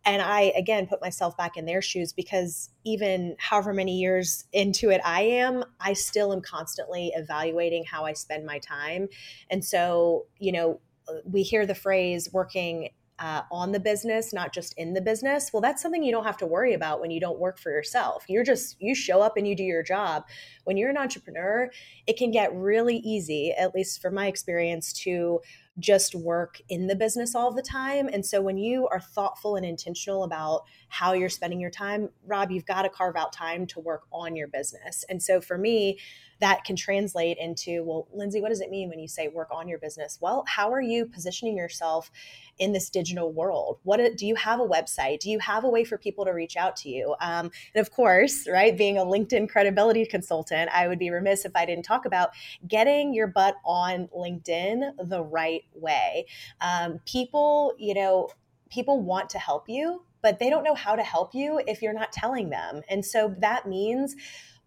and 0.05 0.21
I, 0.21 0.53
again, 0.55 0.85
put 0.85 1.01
myself 1.01 1.35
back 1.35 1.57
in 1.57 1.65
their 1.65 1.81
shoes 1.81 2.13
because 2.13 2.69
even 2.83 3.35
however 3.39 3.73
many 3.73 3.97
years 3.97 4.45
into 4.53 4.91
it 4.91 5.01
I 5.03 5.21
am, 5.21 5.65
I 5.79 5.93
still 5.93 6.31
am 6.33 6.41
constantly 6.41 7.11
evaluating 7.15 7.83
how 7.83 8.05
I 8.05 8.13
spend 8.13 8.45
my 8.45 8.59
time. 8.59 9.09
And 9.49 9.65
so, 9.65 10.27
you 10.37 10.51
know, 10.51 10.81
we 11.25 11.41
hear 11.41 11.65
the 11.65 11.75
phrase 11.75 12.29
working 12.31 12.89
uh, 13.19 13.41
on 13.51 13.71
the 13.71 13.79
business, 13.79 14.31
not 14.33 14.53
just 14.53 14.73
in 14.77 14.93
the 14.93 15.01
business. 15.01 15.51
Well, 15.51 15.61
that's 15.61 15.81
something 15.81 16.03
you 16.03 16.11
don't 16.11 16.25
have 16.25 16.37
to 16.37 16.45
worry 16.45 16.73
about 16.73 17.01
when 17.01 17.11
you 17.11 17.19
don't 17.19 17.39
work 17.39 17.59
for 17.59 17.71
yourself. 17.71 18.25
You're 18.27 18.43
just, 18.43 18.75
you 18.79 18.93
show 18.93 19.21
up 19.21 19.37
and 19.37 19.47
you 19.47 19.55
do 19.55 19.63
your 19.63 19.83
job. 19.83 20.23
When 20.65 20.77
you're 20.77 20.89
an 20.89 20.97
entrepreneur, 20.97 21.71
it 22.05 22.17
can 22.17 22.31
get 22.31 22.53
really 22.53 22.97
easy, 22.97 23.53
at 23.57 23.73
least 23.73 24.01
from 24.01 24.13
my 24.13 24.27
experience, 24.27 24.93
to 25.03 25.41
just 25.79 26.15
work 26.15 26.59
in 26.69 26.87
the 26.87 26.95
business 26.95 27.35
all 27.35 27.51
the 27.51 27.61
time. 27.61 28.09
And 28.11 28.25
so 28.25 28.41
when 28.41 28.57
you 28.57 28.87
are 28.87 28.99
thoughtful 28.99 29.55
and 29.55 29.65
intentional 29.65 30.23
about 30.23 30.63
how 30.89 31.13
you're 31.13 31.29
spending 31.29 31.59
your 31.59 31.69
time, 31.69 32.09
Rob, 32.25 32.51
you've 32.51 32.65
got 32.65 32.83
to 32.83 32.89
carve 32.89 33.15
out 33.15 33.31
time 33.31 33.67
to 33.67 33.79
work 33.79 34.03
on 34.11 34.35
your 34.35 34.47
business. 34.47 35.05
And 35.09 35.21
so 35.21 35.39
for 35.39 35.57
me, 35.57 35.99
that 36.39 36.63
can 36.63 36.75
translate 36.75 37.37
into, 37.39 37.83
well, 37.83 38.07
Lindsey, 38.13 38.41
what 38.41 38.49
does 38.49 38.61
it 38.61 38.69
mean 38.69 38.89
when 38.89 38.99
you 38.99 39.07
say 39.07 39.27
work 39.27 39.49
on 39.51 39.67
your 39.67 39.79
business? 39.79 40.17
Well, 40.21 40.43
how 40.47 40.71
are 40.71 40.81
you 40.81 41.05
positioning 41.05 41.57
yourself 41.57 42.11
in 42.59 42.73
this 42.73 42.89
digital 42.89 43.31
world? 43.31 43.79
What 43.83 43.99
do 44.17 44.27
you 44.27 44.35
have 44.35 44.59
a 44.59 44.67
website? 44.67 45.19
Do 45.19 45.29
you 45.29 45.39
have 45.39 45.63
a 45.63 45.69
way 45.69 45.83
for 45.83 45.97
people 45.97 46.25
to 46.25 46.31
reach 46.31 46.57
out 46.57 46.75
to 46.77 46.89
you? 46.89 47.15
Um, 47.21 47.51
and 47.73 47.81
of 47.81 47.91
course, 47.91 48.47
right, 48.47 48.77
being 48.77 48.97
a 48.97 49.05
LinkedIn 49.05 49.49
credibility 49.49 50.05
consultant, 50.05 50.69
I 50.73 50.87
would 50.87 50.99
be 50.99 51.09
remiss 51.09 51.45
if 51.45 51.55
I 51.55 51.65
didn't 51.65 51.85
talk 51.85 52.05
about 52.05 52.31
getting 52.67 53.13
your 53.13 53.27
butt 53.27 53.55
on 53.65 54.07
LinkedIn 54.15 55.09
the 55.09 55.23
right 55.23 55.63
way. 55.73 56.25
Um, 56.61 56.99
people, 57.05 57.73
you 57.77 57.93
know, 57.93 58.29
people 58.69 59.01
want 59.01 59.29
to 59.31 59.39
help 59.39 59.69
you 59.69 60.03
but 60.21 60.39
they 60.39 60.49
don't 60.49 60.63
know 60.63 60.75
how 60.75 60.95
to 60.95 61.03
help 61.03 61.33
you 61.33 61.61
if 61.67 61.81
you're 61.81 61.93
not 61.93 62.11
telling 62.11 62.49
them. 62.49 62.81
And 62.89 63.05
so 63.05 63.33
that 63.39 63.67
means 63.67 64.15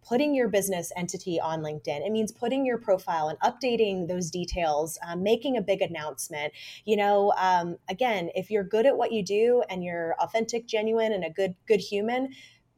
putting 0.07 0.35
your 0.35 0.49
business 0.49 0.93
entity 0.97 1.41
on 1.41 1.61
LinkedIn. 1.61 2.07
It 2.07 2.11
means 2.11 2.33
putting 2.33 2.65
your 2.65 2.79
profile 2.79 3.29
and 3.29 3.39
updating 3.41 4.09
those 4.09 4.31
details, 4.31 4.99
um, 5.07 5.23
making 5.23 5.57
a 5.57 5.63
big 5.63 5.83
announcement. 5.83 6.53
You 6.85 6.97
know, 6.97 7.33
um, 7.37 7.77
again, 7.89 8.31
if 8.35 8.51
you're 8.51 8.65
good 8.65 8.87
at 8.87 8.97
what 8.97 9.13
you 9.13 9.23
do 9.23 9.63
and 9.69 9.85
you're 9.85 10.15
authentic, 10.21 10.67
genuine, 10.67 11.13
and 11.13 11.25
a 11.25 11.31
good 11.31 11.55
good 11.67 11.81
human, 11.81 12.31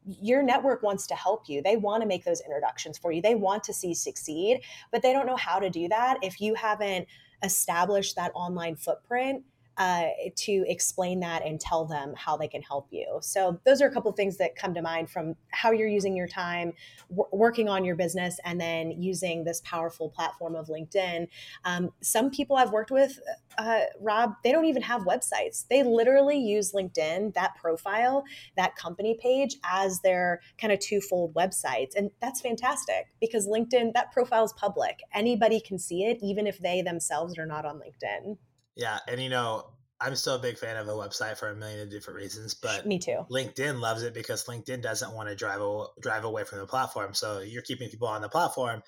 your 0.05 0.43
network 0.43 0.83
wants 0.83 1.07
to 1.07 1.14
help 1.14 1.49
you. 1.49 1.62
They 1.62 1.76
want 1.76 2.02
to 2.02 2.09
make 2.09 2.25
those 2.25 2.41
introductions 2.41 2.99
for 2.99 3.12
you. 3.12 3.23
They 3.23 3.35
want 3.35 3.62
to 3.64 3.73
see 3.73 3.88
you 3.88 3.95
succeed, 3.95 4.62
but 4.91 5.02
they 5.02 5.12
don't 5.12 5.26
know 5.26 5.37
how 5.37 5.59
to 5.59 5.71
do 5.71 5.88
that 5.88 6.19
if 6.23 6.41
you 6.41 6.55
haven't 6.55 7.07
established 7.43 8.17
that 8.17 8.33
online 8.35 8.76
footprint 8.76 9.45
uh, 9.76 10.09
to 10.37 10.64
explain 10.69 11.21
that 11.21 11.45
and 11.45 11.61
tell 11.61 11.85
them 11.85 12.12
how 12.17 12.37
they 12.37 12.49
can 12.49 12.62
help 12.62 12.88
you. 12.91 13.19
So 13.23 13.61
those 13.64 13.81
are 13.81 13.87
a 13.87 13.91
couple 13.93 14.11
of 14.11 14.17
things 14.17 14.37
that 14.37 14.55
come 14.55 14.75
to 14.75 14.83
mind 14.83 15.11
from 15.11 15.35
how 15.50 15.71
you're 15.71 15.88
using 15.88 16.17
your 16.17 16.29
time, 16.29 16.73
w- 17.09 17.29
working 17.33 17.69
on 17.69 17.85
your 17.85 17.97
business, 17.97 18.38
and 18.45 18.61
then 18.61 18.91
using 18.91 19.45
this 19.45 19.62
powerful 19.64 20.11
platform 20.11 20.55
of 20.55 20.69
LinkedIn. 20.69 21.29
Um, 21.64 21.91
some 22.02 22.31
people 22.31 22.57
I've 22.57 22.71
worked 22.71 22.91
with, 22.91 23.19
uh, 23.57 23.81
Rob, 24.00 24.35
they 24.45 24.52
don't 24.52 24.67
even 24.67 24.83
have 24.83 25.02
websites. 25.02 25.67
They 25.69 25.83
literally 25.83 26.38
use 26.38 26.73
LinkedIn, 26.73 27.35
that 27.35 27.55
profile, 27.57 28.25
that 28.57 28.76
company 28.76 29.17
page, 29.21 29.57
as 29.64 30.00
their 30.00 30.41
kind 30.59 30.73
of 30.73 30.81
twofold 30.81 31.35
websites, 31.35 31.95
and 31.97 32.11
that's 32.21 32.41
fantastic 32.41 33.07
because 33.21 33.47
LinkedIn, 33.47 33.95
that 33.95 34.12
profile 34.12 34.45
is 34.45 34.52
public. 34.52 35.00
Anybody 35.14 35.61
can 35.61 35.79
see 35.79 36.05
it, 36.05 36.19
even 36.23 36.47
if 36.47 36.59
they 36.59 36.83
themselves 36.83 37.38
are 37.38 37.47
not 37.47 37.64
on 37.64 37.81
LinkedIn. 37.81 38.37
Yeah, 38.76 38.99
and 39.09 39.21
you 39.21 39.29
know, 39.29 39.67
I'm 40.00 40.17
still 40.17 40.35
a 40.35 40.41
big 40.41 40.59
fan 40.59 40.76
of 40.76 40.88
a 40.88 40.93
website 40.93 41.37
for 41.37 41.50
a 41.50 41.55
million 41.55 41.88
different 41.88 42.19
reasons, 42.19 42.55
but 42.55 42.87
me 42.87 42.99
too. 42.99 43.25
LinkedIn 43.31 43.81
loves 43.81 44.02
it 44.02 44.14
because 44.14 44.45
LinkedIn 44.45 44.83
doesn't 44.83 45.12
want 45.12 45.29
to 45.29 45.37
drive 45.37 45.61
a, 45.61 45.87
drive 46.00 46.25
away 46.25 46.45
from 46.45 46.59
the 46.59 46.67
platform. 46.67 47.14
So 47.14 47.41
you're 47.41 47.62
keeping 47.62 47.88
people 47.88 48.09
on 48.09 48.23
the 48.23 48.29
platform. 48.29 48.83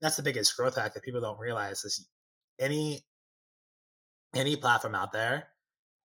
That's 0.00 0.16
the 0.16 0.22
biggest 0.22 0.56
growth 0.56 0.76
hack 0.76 0.94
that 0.94 1.04
people 1.04 1.20
don't 1.20 1.38
realize 1.38 1.84
is 1.84 2.08
any 2.58 3.04
any 4.34 4.56
platform 4.56 4.94
out 4.94 5.12
there. 5.12 5.48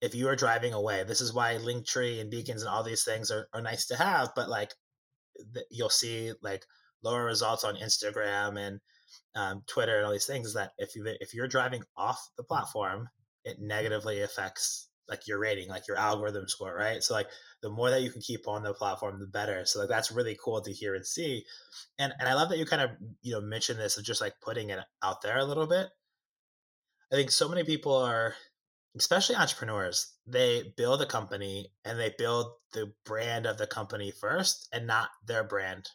If 0.02 0.14
you 0.14 0.28
are 0.28 0.36
driving 0.36 0.74
away, 0.74 1.04
this 1.04 1.22
is 1.22 1.34
why 1.34 1.56
Linktree 1.56 2.20
and 2.20 2.30
Beacons 2.30 2.62
and 2.62 2.70
all 2.70 2.84
these 2.84 3.06
things 3.06 3.32
are, 3.32 3.48
are 3.54 3.62
nice 3.62 3.86
to 3.88 3.96
have. 3.96 4.32
But 4.36 4.50
like, 4.50 4.74
you'll 5.72 5.90
see 5.90 6.34
like 6.42 6.66
lower 7.02 7.24
results 7.24 7.64
on 7.64 7.76
Instagram 7.76 8.60
and 8.60 8.82
um, 9.36 9.64
Twitter 9.68 9.98
and 9.98 10.06
all 10.06 10.12
these 10.12 10.26
things 10.26 10.48
is 10.48 10.54
that 10.54 10.74
if 10.78 10.96
you 10.96 11.06
if 11.20 11.34
you're 11.34 11.48
driving 11.48 11.84
off 11.98 12.30
the 12.38 12.44
platform, 12.44 13.10
it 13.44 13.58
negatively 13.60 14.22
affects 14.22 14.88
like 15.10 15.28
your 15.28 15.40
rating, 15.40 15.68
like 15.68 15.88
your 15.88 15.98
algorithm 15.98 16.48
score, 16.48 16.74
right? 16.74 17.04
So 17.04 17.14
like 17.14 17.28
the 17.62 17.70
more 17.70 17.90
that 17.90 18.02
you 18.02 18.12
can 18.12 18.22
keep 18.22 18.48
on 18.48 18.64
the 18.64 18.74
platform, 18.74 19.20
the 19.20 19.28
better. 19.28 19.66
So 19.66 19.80
like 19.80 19.90
that's 19.90 20.12
really 20.12 20.38
cool 20.44 20.62
to 20.62 20.72
hear 20.72 20.96
and 20.96 21.06
see. 21.06 21.46
And 22.00 22.14
and 22.20 22.30
I 22.30 22.36
love 22.36 22.50
that 22.50 22.58
you 22.58 22.66
kind 22.66 22.82
of 22.82 22.92
you 23.22 23.34
know 23.34 23.42
mention 23.42 23.78
this 23.78 23.98
of 23.98 24.06
just 24.06 24.22
like 24.22 24.36
putting 24.42 24.70
it 24.70 24.80
out 25.02 25.22
there 25.22 25.38
a 25.40 25.46
little 25.46 25.68
bit. 25.68 25.88
I 27.12 27.16
think 27.16 27.32
so 27.32 27.50
many 27.50 27.64
people 27.64 27.96
are, 27.96 28.34
especially 28.98 29.36
entrepreneurs, 29.36 30.14
they 30.26 30.74
build 30.78 31.02
a 31.02 31.06
company 31.06 31.72
and 31.86 32.00
they 32.00 32.14
build 32.18 32.54
the 32.72 32.94
brand 33.06 33.46
of 33.46 33.58
the 33.58 33.68
company 33.68 34.12
first 34.12 34.68
and 34.74 34.88
not 34.88 35.10
their 35.28 35.44
brand 35.44 35.90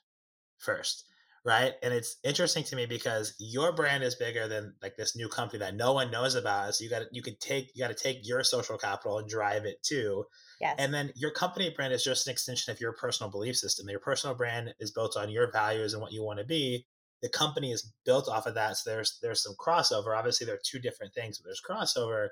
first 0.58 1.04
right? 1.44 1.72
And 1.82 1.94
it's 1.94 2.16
interesting 2.24 2.64
to 2.64 2.76
me 2.76 2.86
because 2.86 3.34
your 3.38 3.72
brand 3.72 4.02
is 4.02 4.14
bigger 4.14 4.48
than 4.48 4.74
like 4.82 4.96
this 4.96 5.16
new 5.16 5.28
company 5.28 5.60
that 5.60 5.74
no 5.74 5.92
one 5.92 6.10
knows 6.10 6.34
about. 6.34 6.74
So 6.74 6.84
you 6.84 6.90
got 6.90 7.02
you 7.12 7.22
could 7.22 7.40
take 7.40 7.70
you 7.74 7.82
got 7.82 7.96
to 7.96 8.02
take 8.02 8.26
your 8.26 8.42
social 8.44 8.78
capital 8.78 9.18
and 9.18 9.28
drive 9.28 9.64
it 9.64 9.82
too. 9.82 10.24
Yes. 10.60 10.74
And 10.78 10.92
then 10.92 11.12
your 11.14 11.30
company 11.30 11.72
brand 11.74 11.92
is 11.92 12.04
just 12.04 12.26
an 12.26 12.32
extension 12.32 12.72
of 12.72 12.80
your 12.80 12.92
personal 12.92 13.30
belief 13.30 13.56
system. 13.56 13.88
Your 13.88 14.00
personal 14.00 14.36
brand 14.36 14.74
is 14.80 14.90
built 14.90 15.16
on 15.16 15.30
your 15.30 15.50
values 15.50 15.92
and 15.92 16.02
what 16.02 16.12
you 16.12 16.22
want 16.22 16.38
to 16.38 16.44
be. 16.44 16.86
The 17.22 17.28
company 17.28 17.72
is 17.72 17.92
built 18.04 18.28
off 18.28 18.46
of 18.46 18.54
that. 18.54 18.76
So 18.76 18.90
there's 18.90 19.18
there's 19.22 19.42
some 19.42 19.54
crossover. 19.58 20.16
Obviously, 20.16 20.44
there 20.44 20.56
are 20.56 20.62
two 20.64 20.78
different 20.78 21.14
things, 21.14 21.38
but 21.38 21.46
there's 21.46 21.62
crossover. 21.62 22.28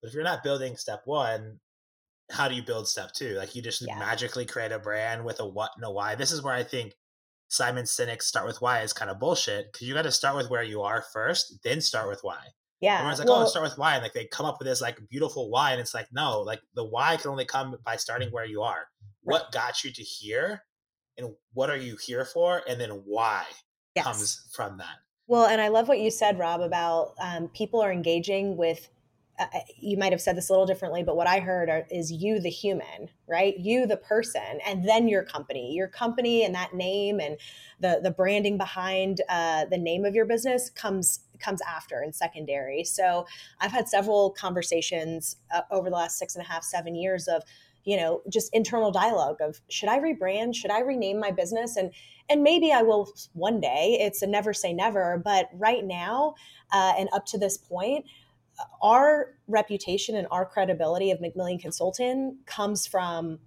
But 0.00 0.08
if 0.08 0.14
you're 0.14 0.24
not 0.24 0.44
building 0.44 0.76
step 0.76 1.02
one, 1.04 1.60
how 2.30 2.48
do 2.48 2.54
you 2.54 2.62
build 2.62 2.88
step 2.88 3.12
two? 3.12 3.34
Like 3.34 3.54
you 3.54 3.62
just 3.62 3.86
yeah. 3.86 3.98
magically 3.98 4.44
create 4.44 4.72
a 4.72 4.78
brand 4.78 5.24
with 5.24 5.40
a 5.40 5.46
what 5.46 5.70
and 5.76 5.84
a 5.84 5.90
why. 5.90 6.14
This 6.14 6.32
is 6.32 6.42
where 6.42 6.54
I 6.54 6.62
think 6.62 6.94
Simon 7.48 7.84
Sinek's 7.84 8.26
start 8.26 8.46
with 8.46 8.60
why 8.60 8.82
is 8.82 8.92
kind 8.92 9.10
of 9.10 9.18
bullshit 9.18 9.72
because 9.72 9.88
you 9.88 9.94
got 9.94 10.02
to 10.02 10.12
start 10.12 10.36
with 10.36 10.50
where 10.50 10.62
you 10.62 10.82
are 10.82 11.04
first, 11.12 11.62
then 11.64 11.80
start 11.80 12.08
with 12.08 12.20
why. 12.22 12.38
Yeah. 12.80 12.96
Everyone's 12.96 13.18
like, 13.18 13.28
well, 13.28 13.42
oh, 13.42 13.46
start 13.46 13.64
with 13.64 13.78
why. 13.78 13.94
And 13.94 14.02
like 14.02 14.12
they 14.12 14.26
come 14.26 14.46
up 14.46 14.58
with 14.58 14.68
this 14.68 14.80
like 14.80 15.00
beautiful 15.08 15.50
why. 15.50 15.72
And 15.72 15.80
it's 15.80 15.94
like, 15.94 16.08
no, 16.12 16.40
like 16.40 16.60
the 16.74 16.84
why 16.84 17.16
can 17.16 17.30
only 17.30 17.44
come 17.44 17.76
by 17.84 17.96
starting 17.96 18.30
where 18.30 18.44
you 18.44 18.62
are. 18.62 18.88
What 19.22 19.50
got 19.50 19.82
you 19.82 19.90
to 19.90 20.02
here 20.02 20.62
and 21.16 21.34
what 21.54 21.70
are 21.70 21.76
you 21.76 21.96
here 21.96 22.24
for? 22.24 22.62
And 22.68 22.80
then 22.80 22.90
why 23.04 23.44
yes. 23.96 24.04
comes 24.04 24.48
from 24.52 24.78
that. 24.78 24.98
Well, 25.26 25.46
and 25.46 25.60
I 25.60 25.68
love 25.68 25.88
what 25.88 25.98
you 26.00 26.10
said, 26.10 26.38
Rob, 26.38 26.60
about 26.60 27.14
um, 27.20 27.48
people 27.48 27.80
are 27.80 27.92
engaging 27.92 28.56
with 28.56 28.88
you 29.78 29.96
might 29.96 30.12
have 30.12 30.20
said 30.20 30.36
this 30.36 30.48
a 30.48 30.52
little 30.52 30.66
differently, 30.66 31.02
but 31.02 31.16
what 31.16 31.26
I 31.26 31.38
heard 31.38 31.68
are, 31.68 31.86
is 31.90 32.10
you, 32.10 32.40
the 32.40 32.50
human, 32.50 33.08
right? 33.28 33.56
You, 33.58 33.86
the 33.86 33.96
person, 33.96 34.60
and 34.66 34.88
then 34.88 35.08
your 35.08 35.22
company, 35.22 35.72
your 35.74 35.88
company, 35.88 36.44
and 36.44 36.54
that 36.54 36.74
name 36.74 37.20
and 37.20 37.36
the 37.80 38.00
the 38.02 38.10
branding 38.10 38.58
behind 38.58 39.20
uh, 39.28 39.66
the 39.66 39.78
name 39.78 40.04
of 40.04 40.14
your 40.14 40.26
business 40.26 40.70
comes 40.70 41.20
comes 41.38 41.60
after 41.62 42.00
and 42.00 42.14
secondary. 42.14 42.82
So 42.82 43.26
I've 43.60 43.70
had 43.70 43.88
several 43.88 44.30
conversations 44.30 45.36
uh, 45.52 45.62
over 45.70 45.88
the 45.88 45.96
last 45.96 46.18
six 46.18 46.34
and 46.34 46.44
a 46.44 46.48
half, 46.48 46.64
seven 46.64 46.94
years 46.94 47.28
of 47.28 47.42
you 47.84 47.96
know 47.96 48.22
just 48.28 48.52
internal 48.52 48.90
dialogue 48.90 49.40
of 49.40 49.60
should 49.68 49.88
i 49.88 49.98
rebrand? 49.98 50.54
Should 50.54 50.72
i 50.72 50.80
rename 50.80 51.20
my 51.20 51.30
business? 51.30 51.76
And 51.76 51.92
and 52.28 52.42
maybe 52.42 52.72
i 52.72 52.82
will 52.82 53.12
one 53.34 53.60
day. 53.60 53.98
It's 54.00 54.22
a 54.22 54.26
never 54.26 54.52
say 54.52 54.72
never. 54.72 55.20
But 55.24 55.48
right 55.54 55.84
now 55.84 56.34
uh, 56.72 56.94
and 56.98 57.08
up 57.12 57.24
to 57.26 57.38
this 57.38 57.56
point 57.56 58.04
our 58.82 59.34
reputation 59.46 60.16
and 60.16 60.26
our 60.30 60.44
credibility 60.44 61.10
of 61.10 61.18
McMillion 61.20 61.60
Consulting 61.60 62.38
comes 62.46 62.86
from 62.86 63.38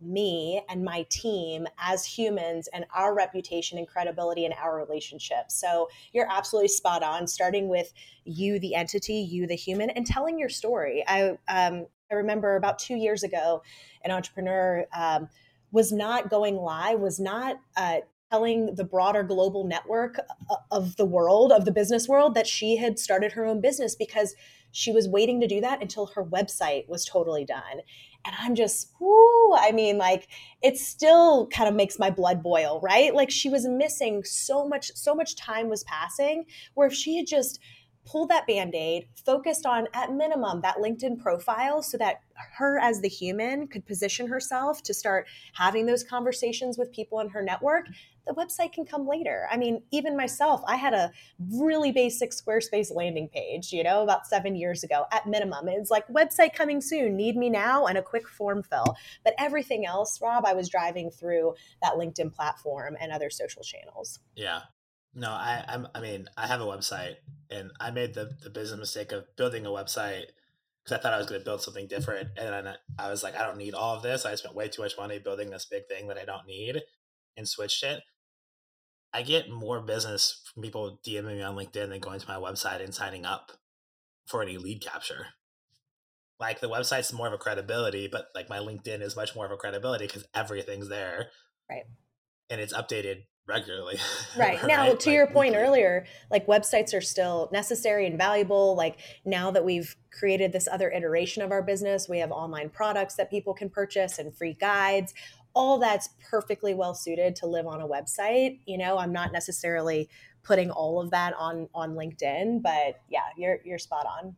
me 0.00 0.62
and 0.68 0.82
my 0.82 1.04
team 1.10 1.66
as 1.78 2.06
humans 2.06 2.68
and 2.72 2.86
our 2.94 3.14
reputation 3.14 3.76
and 3.76 3.86
credibility 3.86 4.44
in 4.46 4.52
our 4.54 4.76
relationship. 4.76 5.50
So 5.50 5.88
you're 6.12 6.30
absolutely 6.30 6.68
spot 6.68 7.02
on, 7.02 7.26
starting 7.26 7.68
with 7.68 7.92
you, 8.24 8.58
the 8.58 8.74
entity, 8.74 9.16
you, 9.16 9.46
the 9.46 9.54
human, 9.56 9.90
and 9.90 10.06
telling 10.06 10.38
your 10.38 10.48
story. 10.48 11.04
I, 11.06 11.36
um, 11.48 11.86
I 12.10 12.14
remember 12.14 12.56
about 12.56 12.78
two 12.78 12.96
years 12.96 13.22
ago, 13.22 13.62
an 14.04 14.10
entrepreneur 14.10 14.86
um, 14.96 15.28
was 15.70 15.92
not 15.92 16.30
going 16.30 16.56
live, 16.56 16.98
was 17.00 17.20
not 17.20 17.60
uh, 17.76 17.98
telling 18.30 18.74
the 18.74 18.84
broader 18.84 19.22
global 19.22 19.64
network 19.64 20.18
uh, 20.50 20.56
of 20.70 20.96
the 20.96 21.04
world, 21.04 21.52
of 21.52 21.64
the 21.64 21.72
business 21.72 22.08
world, 22.08 22.34
that 22.34 22.46
she 22.46 22.76
had 22.76 22.98
started 22.98 23.32
her 23.32 23.44
own 23.44 23.60
business 23.60 23.94
because 23.94 24.34
she 24.72 24.92
was 24.92 25.08
waiting 25.08 25.40
to 25.40 25.48
do 25.48 25.60
that 25.60 25.82
until 25.82 26.06
her 26.06 26.24
website 26.24 26.88
was 26.88 27.04
totally 27.04 27.44
done. 27.44 27.80
And 28.24 28.36
I'm 28.38 28.54
just, 28.54 28.92
whoo, 29.00 29.54
I 29.56 29.72
mean, 29.72 29.98
like, 29.98 30.28
it 30.62 30.78
still 30.78 31.48
kind 31.48 31.68
of 31.68 31.74
makes 31.74 31.98
my 31.98 32.10
blood 32.10 32.42
boil, 32.42 32.80
right? 32.82 33.14
Like, 33.14 33.30
she 33.30 33.48
was 33.48 33.66
missing 33.66 34.22
so 34.24 34.68
much, 34.68 34.92
so 34.94 35.14
much 35.14 35.36
time 35.36 35.68
was 35.68 35.84
passing 35.84 36.44
where 36.74 36.86
if 36.86 36.94
she 36.94 37.16
had 37.16 37.26
just 37.26 37.58
pulled 38.06 38.30
that 38.30 38.46
band-aid 38.46 39.06
focused 39.26 39.66
on 39.66 39.86
at 39.92 40.12
minimum 40.12 40.62
that 40.62 40.76
linkedin 40.76 41.20
profile 41.20 41.82
so 41.82 41.98
that 41.98 42.20
her 42.56 42.78
as 42.78 43.00
the 43.02 43.08
human 43.08 43.66
could 43.66 43.84
position 43.86 44.26
herself 44.26 44.82
to 44.82 44.94
start 44.94 45.26
having 45.54 45.84
those 45.84 46.02
conversations 46.02 46.78
with 46.78 46.90
people 46.92 47.20
in 47.20 47.28
her 47.28 47.42
network 47.42 47.84
the 48.26 48.34
website 48.34 48.72
can 48.72 48.84
come 48.84 49.06
later. 49.06 49.46
I 49.50 49.56
mean 49.56 49.82
even 49.90 50.16
myself 50.16 50.62
i 50.66 50.76
had 50.76 50.94
a 50.94 51.12
really 51.52 51.92
basic 51.92 52.30
squarespace 52.32 52.94
landing 52.94 53.28
page 53.28 53.72
you 53.72 53.82
know 53.82 54.02
about 54.02 54.26
seven 54.26 54.54
years 54.54 54.82
ago 54.82 55.04
at 55.12 55.26
minimum. 55.26 55.68
It's 55.68 55.90
like 55.90 56.06
website 56.08 56.54
coming 56.54 56.80
soon. 56.80 57.16
Need 57.16 57.36
me 57.36 57.50
now? 57.50 57.86
And 57.86 57.98
a 57.98 58.02
quick 58.02 58.28
form 58.28 58.62
fill. 58.62 58.96
But 59.24 59.34
everything 59.38 59.86
else 59.86 60.20
rob 60.20 60.44
i 60.46 60.52
was 60.52 60.68
driving 60.68 61.10
through 61.10 61.54
that 61.82 61.94
linkedin 61.94 62.32
platform 62.32 62.96
and 63.00 63.12
other 63.12 63.30
social 63.30 63.62
channels. 63.62 64.20
Yeah. 64.34 64.62
No, 65.14 65.30
I 65.30 65.64
I'm, 65.66 65.88
I 65.94 66.00
mean 66.00 66.28
I 66.36 66.46
have 66.46 66.60
a 66.60 66.66
website 66.66 67.16
and 67.50 67.70
I 67.80 67.90
made 67.90 68.14
the 68.14 68.30
the 68.42 68.50
business 68.50 68.78
mistake 68.78 69.12
of 69.12 69.24
building 69.36 69.66
a 69.66 69.70
website 69.70 70.26
because 70.84 70.98
I 70.98 71.02
thought 71.02 71.12
I 71.12 71.18
was 71.18 71.26
going 71.26 71.40
to 71.40 71.44
build 71.44 71.62
something 71.62 71.88
different. 71.88 72.30
And 72.36 72.66
then 72.66 72.74
I 72.98 73.10
was 73.10 73.22
like 73.22 73.36
I 73.36 73.44
don't 73.46 73.58
need 73.58 73.74
all 73.74 73.96
of 73.96 74.02
this. 74.02 74.24
I 74.24 74.34
spent 74.36 74.54
way 74.54 74.68
too 74.68 74.82
much 74.82 74.96
money 74.96 75.18
building 75.18 75.50
this 75.50 75.66
big 75.66 75.86
thing 75.88 76.08
that 76.08 76.18
I 76.18 76.24
don't 76.24 76.46
need 76.46 76.82
and 77.40 77.48
switched 77.48 77.82
it. 77.82 78.02
I 79.12 79.22
get 79.22 79.50
more 79.50 79.80
business 79.80 80.42
from 80.52 80.62
people 80.62 81.00
DMing 81.04 81.38
me 81.38 81.42
on 81.42 81.56
LinkedIn 81.56 81.88
than 81.88 81.98
going 81.98 82.20
to 82.20 82.28
my 82.28 82.36
website 82.36 82.84
and 82.84 82.94
signing 82.94 83.24
up 83.24 83.52
for 84.26 84.42
any 84.42 84.58
lead 84.58 84.82
capture. 84.82 85.26
Like 86.38 86.60
the 86.60 86.68
website's 86.68 87.12
more 87.12 87.26
of 87.26 87.32
a 87.32 87.38
credibility, 87.38 88.08
but 88.10 88.26
like 88.34 88.48
my 88.48 88.58
LinkedIn 88.58 89.02
is 89.02 89.16
much 89.16 89.34
more 89.34 89.46
of 89.46 89.52
a 89.52 89.56
credibility 89.56 90.06
because 90.06 90.26
everything's 90.34 90.88
there. 90.88 91.30
Right. 91.68 91.84
And 92.50 92.60
it's 92.60 92.72
updated 92.72 93.24
regularly. 93.46 93.98
Right. 94.38 94.64
Now, 94.64 94.90
right? 94.90 95.00
to 95.00 95.08
like 95.08 95.14
your 95.14 95.26
point 95.26 95.52
weekly. 95.52 95.66
earlier, 95.66 96.06
like 96.30 96.46
websites 96.46 96.94
are 96.94 97.00
still 97.00 97.48
necessary 97.52 98.06
and 98.06 98.16
valuable. 98.16 98.76
Like 98.76 98.98
now 99.24 99.50
that 99.50 99.64
we've 99.64 99.96
created 100.16 100.52
this 100.52 100.68
other 100.68 100.88
iteration 100.90 101.42
of 101.42 101.50
our 101.50 101.62
business, 101.62 102.08
we 102.08 102.20
have 102.20 102.30
online 102.30 102.70
products 102.70 103.16
that 103.16 103.28
people 103.28 103.52
can 103.52 103.68
purchase 103.68 104.18
and 104.18 104.34
free 104.34 104.54
guides. 104.54 105.12
All 105.54 105.78
that's 105.78 106.08
perfectly 106.30 106.74
well 106.74 106.94
suited 106.94 107.36
to 107.36 107.46
live 107.46 107.66
on 107.66 107.80
a 107.80 107.88
website. 107.88 108.60
You 108.66 108.78
know, 108.78 108.98
I'm 108.98 109.12
not 109.12 109.32
necessarily 109.32 110.08
putting 110.42 110.70
all 110.70 111.00
of 111.00 111.10
that 111.10 111.34
on 111.38 111.68
on 111.74 111.94
LinkedIn, 111.94 112.62
but 112.62 113.00
yeah, 113.08 113.24
you're 113.36 113.58
you're 113.64 113.78
spot 113.78 114.06
on. 114.06 114.36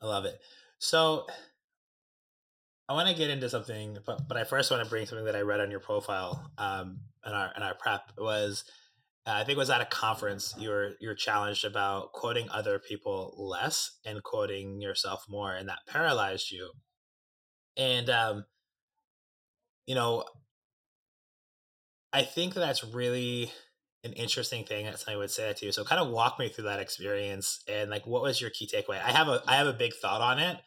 I 0.00 0.06
love 0.06 0.24
it. 0.24 0.38
So 0.78 1.26
I 2.88 2.94
want 2.94 3.08
to 3.08 3.14
get 3.14 3.30
into 3.30 3.48
something, 3.48 3.98
but 4.04 4.28
but 4.28 4.36
I 4.36 4.44
first 4.44 4.70
want 4.70 4.82
to 4.82 4.90
bring 4.90 5.06
something 5.06 5.24
that 5.24 5.36
I 5.36 5.40
read 5.40 5.60
on 5.60 5.70
your 5.70 5.80
profile 5.80 6.50
um, 6.58 6.98
in 7.24 7.32
our 7.32 7.50
in 7.56 7.62
our 7.62 7.74
prep 7.74 8.02
was 8.18 8.64
uh, 9.26 9.34
I 9.36 9.44
think 9.44 9.56
it 9.56 9.58
was 9.58 9.70
at 9.70 9.80
a 9.80 9.86
conference 9.86 10.54
you 10.58 10.68
were 10.68 10.90
you 11.00 11.08
were 11.08 11.14
challenged 11.14 11.64
about 11.64 12.12
quoting 12.12 12.48
other 12.50 12.78
people 12.78 13.34
less 13.38 13.98
and 14.04 14.22
quoting 14.22 14.80
yourself 14.80 15.24
more, 15.28 15.54
and 15.54 15.68
that 15.68 15.78
paralyzed 15.86 16.50
you. 16.50 16.72
And 17.76 18.10
um, 18.10 18.44
you 19.86 19.94
know, 19.94 20.24
I 22.12 22.22
think 22.22 22.54
that's 22.54 22.84
really 22.84 23.52
an 24.04 24.12
interesting 24.14 24.64
thing 24.64 24.84
that 24.86 24.98
somebody 24.98 25.18
would 25.18 25.30
say 25.30 25.44
that 25.44 25.58
to 25.58 25.66
you. 25.66 25.72
So 25.72 25.84
kind 25.84 26.00
of 26.00 26.08
walk 26.08 26.38
me 26.38 26.48
through 26.48 26.64
that 26.64 26.80
experience 26.80 27.62
and 27.68 27.90
like 27.90 28.06
what 28.06 28.22
was 28.22 28.40
your 28.40 28.50
key 28.50 28.66
takeaway? 28.72 29.02
I 29.02 29.12
have 29.12 29.28
a 29.28 29.42
I 29.46 29.56
have 29.56 29.66
a 29.66 29.72
big 29.72 29.94
thought 29.94 30.20
on 30.20 30.38
it, 30.38 30.58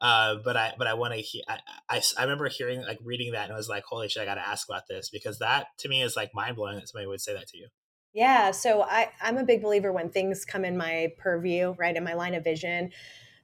uh, 0.00 0.36
but 0.44 0.56
I 0.56 0.74
but 0.76 0.86
I 0.86 0.94
want 0.94 1.14
to 1.14 1.20
hear. 1.20 1.42
I, 1.48 1.58
I, 1.88 2.02
I 2.18 2.22
remember 2.22 2.48
hearing 2.48 2.82
like 2.82 2.98
reading 3.02 3.32
that 3.32 3.44
and 3.44 3.52
I 3.52 3.56
was 3.56 3.68
like, 3.68 3.84
holy 3.84 4.08
shit, 4.08 4.22
I 4.22 4.26
got 4.26 4.34
to 4.34 4.46
ask 4.46 4.68
about 4.68 4.82
this 4.88 5.08
because 5.10 5.38
that 5.38 5.68
to 5.78 5.88
me 5.88 6.02
is 6.02 6.16
like 6.16 6.34
mind 6.34 6.56
blowing 6.56 6.76
that 6.76 6.88
somebody 6.88 7.06
would 7.06 7.20
say 7.20 7.32
that 7.32 7.48
to 7.48 7.58
you. 7.58 7.68
Yeah, 8.12 8.50
so 8.50 8.82
I 8.82 9.10
I'm 9.22 9.38
a 9.38 9.44
big 9.44 9.62
believer 9.62 9.90
when 9.90 10.10
things 10.10 10.44
come 10.44 10.64
in 10.64 10.76
my 10.76 11.12
purview, 11.16 11.74
right, 11.78 11.96
in 11.96 12.04
my 12.04 12.12
line 12.12 12.34
of 12.34 12.44
vision, 12.44 12.90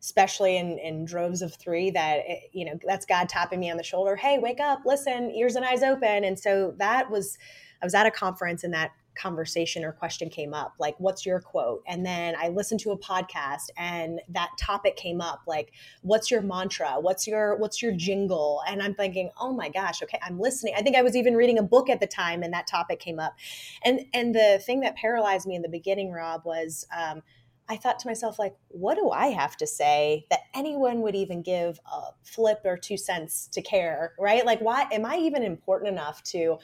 especially 0.00 0.56
in 0.56 0.78
in 0.78 1.04
droves 1.04 1.42
of 1.42 1.54
three. 1.54 1.90
That 1.90 2.20
it, 2.26 2.50
you 2.52 2.64
know 2.64 2.78
that's 2.86 3.06
God 3.06 3.28
tapping 3.28 3.60
me 3.60 3.70
on 3.70 3.76
the 3.76 3.82
shoulder. 3.82 4.16
Hey, 4.16 4.38
wake 4.38 4.60
up, 4.60 4.80
listen, 4.84 5.30
ears 5.30 5.56
and 5.56 5.64
eyes 5.64 5.82
open. 5.82 6.24
And 6.24 6.38
so 6.38 6.74
that 6.78 7.10
was 7.10 7.38
I 7.82 7.86
was 7.86 7.94
at 7.94 8.06
a 8.06 8.10
conference 8.10 8.64
and 8.64 8.74
that 8.74 8.92
conversation 9.18 9.84
or 9.84 9.92
question 9.92 10.30
came 10.30 10.54
up 10.54 10.74
like 10.78 10.94
what's 10.98 11.26
your 11.26 11.40
quote 11.40 11.82
and 11.86 12.06
then 12.06 12.34
i 12.38 12.48
listened 12.48 12.78
to 12.78 12.92
a 12.92 12.98
podcast 12.98 13.68
and 13.76 14.20
that 14.28 14.48
topic 14.58 14.96
came 14.96 15.20
up 15.20 15.40
like 15.46 15.72
what's 16.02 16.30
your 16.30 16.40
mantra 16.40 16.92
what's 17.00 17.26
your 17.26 17.56
what's 17.56 17.82
your 17.82 17.92
jingle 17.92 18.62
and 18.68 18.80
i'm 18.80 18.94
thinking 18.94 19.28
oh 19.40 19.52
my 19.52 19.68
gosh 19.68 20.02
okay 20.02 20.18
i'm 20.22 20.38
listening 20.38 20.72
i 20.76 20.82
think 20.82 20.94
i 20.94 21.02
was 21.02 21.16
even 21.16 21.34
reading 21.34 21.58
a 21.58 21.62
book 21.62 21.90
at 21.90 21.98
the 21.98 22.06
time 22.06 22.42
and 22.42 22.54
that 22.54 22.66
topic 22.66 23.00
came 23.00 23.18
up 23.18 23.34
and 23.84 24.00
and 24.14 24.34
the 24.34 24.62
thing 24.64 24.80
that 24.80 24.94
paralyzed 24.94 25.46
me 25.46 25.56
in 25.56 25.62
the 25.62 25.68
beginning 25.68 26.12
rob 26.12 26.42
was 26.44 26.86
um, 26.96 27.20
I 27.68 27.76
thought 27.76 27.98
to 28.00 28.08
myself, 28.08 28.38
like, 28.38 28.56
what 28.68 28.94
do 28.96 29.10
I 29.10 29.26
have 29.26 29.56
to 29.58 29.66
say 29.66 30.26
that 30.30 30.40
anyone 30.54 31.02
would 31.02 31.14
even 31.14 31.42
give 31.42 31.78
a 31.86 32.12
flip 32.22 32.60
or 32.64 32.76
two 32.76 32.96
cents 32.96 33.48
to 33.52 33.62
care, 33.62 34.14
right? 34.18 34.46
Like, 34.46 34.60
why 34.60 34.86
am 34.90 35.04
I 35.04 35.16
even 35.16 35.42
important 35.42 35.92
enough 35.92 36.22
to 36.24 36.58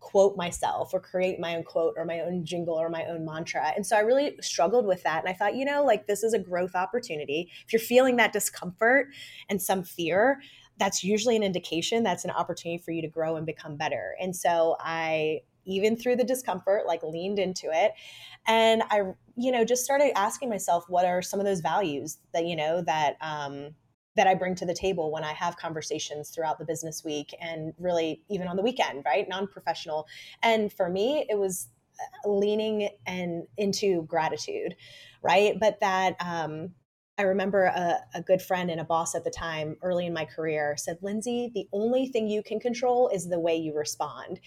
quote 0.00 0.36
myself 0.36 0.94
or 0.94 1.00
create 1.00 1.40
my 1.40 1.56
own 1.56 1.64
quote 1.64 1.94
or 1.96 2.04
my 2.04 2.20
own 2.20 2.44
jingle 2.44 2.74
or 2.74 2.88
my 2.88 3.04
own 3.06 3.24
mantra. 3.24 3.72
And 3.74 3.86
so 3.86 3.96
I 3.96 4.00
really 4.00 4.36
struggled 4.40 4.86
with 4.86 5.02
that. 5.02 5.20
And 5.24 5.28
I 5.28 5.32
thought, 5.32 5.56
you 5.56 5.64
know, 5.64 5.84
like 5.84 6.06
this 6.06 6.22
is 6.22 6.34
a 6.34 6.38
growth 6.38 6.74
opportunity. 6.74 7.50
If 7.66 7.72
you're 7.72 7.80
feeling 7.80 8.16
that 8.16 8.32
discomfort 8.32 9.08
and 9.48 9.60
some 9.60 9.82
fear, 9.82 10.40
that's 10.78 11.02
usually 11.02 11.36
an 11.36 11.42
indication 11.42 12.04
that's 12.04 12.24
an 12.24 12.30
opportunity 12.30 12.80
for 12.82 12.92
you 12.92 13.02
to 13.02 13.08
grow 13.08 13.36
and 13.36 13.44
become 13.44 13.76
better. 13.76 14.14
And 14.20 14.34
so 14.34 14.76
I, 14.78 15.40
even 15.64 15.96
through 15.96 16.16
the 16.16 16.24
discomfort, 16.24 16.86
like 16.86 17.02
leaned 17.02 17.38
into 17.38 17.66
it. 17.72 17.92
And 18.46 18.82
I, 18.90 19.02
you 19.38 19.52
know, 19.52 19.64
just 19.64 19.84
started 19.84 20.16
asking 20.18 20.50
myself, 20.50 20.84
what 20.88 21.04
are 21.04 21.22
some 21.22 21.38
of 21.38 21.46
those 21.46 21.60
values 21.60 22.18
that, 22.34 22.44
you 22.44 22.56
know, 22.56 22.82
that, 22.82 23.16
um, 23.20 23.70
that 24.16 24.26
I 24.26 24.34
bring 24.34 24.56
to 24.56 24.66
the 24.66 24.74
table 24.74 25.12
when 25.12 25.22
I 25.22 25.32
have 25.32 25.56
conversations 25.56 26.30
throughout 26.30 26.58
the 26.58 26.64
business 26.64 27.04
week 27.04 27.32
and 27.40 27.72
really 27.78 28.24
even 28.28 28.48
on 28.48 28.56
the 28.56 28.62
weekend, 28.62 29.04
right? 29.06 29.28
Non 29.28 29.46
professional. 29.46 30.08
And 30.42 30.72
for 30.72 30.90
me, 30.90 31.24
it 31.30 31.38
was 31.38 31.68
uh, 32.00 32.28
leaning 32.28 32.88
and 33.06 33.46
into 33.56 34.02
gratitude, 34.02 34.74
right? 35.22 35.56
But 35.60 35.78
that, 35.80 36.16
um, 36.18 36.74
I 37.18 37.22
remember 37.22 37.64
a, 37.64 37.98
a, 38.14 38.22
good 38.22 38.40
friend 38.40 38.70
and 38.70 38.80
a 38.80 38.84
boss 38.84 39.16
at 39.16 39.24
the 39.24 39.30
time, 39.30 39.76
early 39.82 40.06
in 40.06 40.12
my 40.12 40.24
career, 40.24 40.76
said, 40.78 40.98
Lindsey, 41.02 41.50
the 41.52 41.68
only 41.72 42.06
thing 42.06 42.28
you 42.28 42.44
can 42.44 42.60
control 42.60 43.08
is 43.08 43.28
the 43.28 43.40
way 43.40 43.56
you 43.56 43.76
respond. 43.76 44.38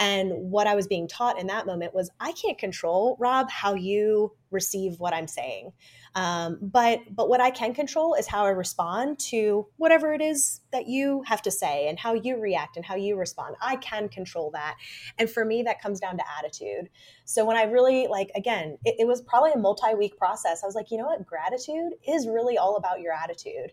And 0.00 0.32
what 0.50 0.66
I 0.66 0.74
was 0.74 0.88
being 0.88 1.06
taught 1.06 1.38
in 1.38 1.46
that 1.46 1.66
moment 1.66 1.94
was 1.94 2.10
I 2.18 2.32
can't 2.32 2.58
control, 2.58 3.16
Rob, 3.20 3.48
how 3.48 3.74
you 3.74 4.32
receive 4.50 4.98
what 4.98 5.14
I'm 5.14 5.26
saying. 5.26 5.72
Um, 6.14 6.58
but 6.62 7.00
but 7.10 7.28
what 7.28 7.40
I 7.40 7.50
can 7.50 7.74
control 7.74 8.14
is 8.14 8.26
how 8.26 8.44
I 8.44 8.50
respond 8.50 9.18
to 9.30 9.66
whatever 9.76 10.12
it 10.14 10.20
is 10.20 10.60
that 10.72 10.86
you 10.86 11.22
have 11.26 11.42
to 11.42 11.50
say 11.50 11.88
and 11.88 11.98
how 11.98 12.14
you 12.14 12.40
react 12.40 12.76
and 12.76 12.84
how 12.84 12.94
you 12.94 13.16
respond. 13.16 13.56
I 13.60 13.76
can 13.76 14.08
control 14.08 14.50
that, 14.52 14.76
and 15.18 15.28
for 15.28 15.44
me, 15.44 15.62
that 15.64 15.82
comes 15.82 16.00
down 16.00 16.16
to 16.16 16.24
attitude. 16.38 16.88
So 17.24 17.44
when 17.44 17.56
I 17.56 17.64
really 17.64 18.06
like 18.06 18.30
again, 18.34 18.78
it, 18.84 18.96
it 19.00 19.06
was 19.06 19.20
probably 19.20 19.52
a 19.52 19.58
multi-week 19.58 20.16
process. 20.16 20.62
I 20.62 20.66
was 20.66 20.74
like, 20.74 20.90
you 20.90 20.98
know 20.98 21.06
what, 21.06 21.26
gratitude 21.26 21.92
is 22.06 22.26
really 22.26 22.56
all 22.56 22.76
about 22.76 23.00
your 23.00 23.12
attitude 23.12 23.72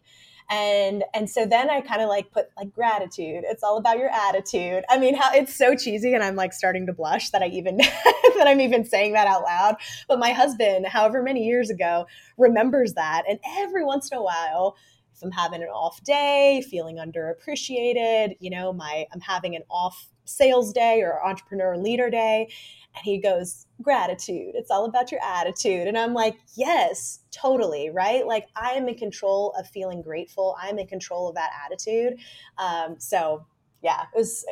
and 0.50 1.04
and 1.14 1.30
so 1.30 1.46
then 1.46 1.70
i 1.70 1.82
kind 1.82 2.02
of 2.02 2.10
like 2.10 2.32
put 2.32 2.48
like 2.58 2.74
gratitude. 2.74 3.44
It's 3.46 3.64
all 3.64 3.78
about 3.78 3.98
your 3.98 4.10
attitude. 4.10 4.84
I 4.90 5.00
mean 5.00 5.16
how 5.16 5.34
it's 5.34 5.56
so 5.56 5.76
cheesy 5.76 6.14
and 6.14 6.24
i'm 6.24 6.36
like 6.36 6.54
starting 6.54 6.86
to 6.88 6.94
blush 6.94 7.30
that 7.30 7.42
i 7.42 7.48
even 7.48 7.78
that 7.78 8.46
i'm 8.46 8.62
even 8.62 8.86
saying 8.86 9.14
that 9.14 9.28
out 9.28 9.44
loud. 9.44 9.76
But 10.08 10.20
my 10.20 10.32
husband 10.32 10.88
however 10.88 11.22
many 11.24 11.46
years 11.46 11.70
ago 11.70 12.08
remembers 12.38 12.94
that. 12.94 13.24
And 13.28 13.40
every 13.58 13.84
once 13.84 14.12
in 14.12 14.18
a 14.18 14.24
while 14.24 14.76
if 15.16 15.22
i'm 15.22 15.32
having 15.32 15.62
an 15.62 15.70
off 15.70 16.04
day 16.04 16.64
feeling 16.70 16.98
underappreciated 16.98 18.36
you 18.40 18.50
know 18.50 18.74
my 18.74 19.06
i'm 19.14 19.22
having 19.22 19.56
an 19.56 19.62
off 19.70 20.10
sales 20.26 20.72
day 20.74 21.02
or 21.02 21.26
entrepreneur 21.26 21.78
leader 21.78 22.10
day 22.10 22.50
and 22.96 23.04
he 23.04 23.18
goes, 23.20 23.66
gratitude. 23.82 24.52
It's 24.56 24.72
all 24.72 24.86
about 24.86 25.12
your 25.12 25.22
attitude. 25.24 25.88
And 25.88 25.98
I'm 25.98 26.14
like, 26.14 26.38
yes, 26.56 27.20
totally. 27.32 27.90
Right. 27.90 28.26
Like 28.26 28.48
I 28.56 28.72
am 28.72 28.88
in 28.88 28.96
control 28.96 29.54
of 29.58 29.68
feeling 29.68 30.02
grateful. 30.02 30.56
I'm 30.62 30.80
in 30.80 30.88
control 30.88 31.28
of 31.30 31.36
that 31.36 31.52
attitude. 31.66 32.20
Um, 32.58 32.96
so 33.00 33.46
yeah, 33.82 34.04
it 34.14 34.18
was, 34.18 34.46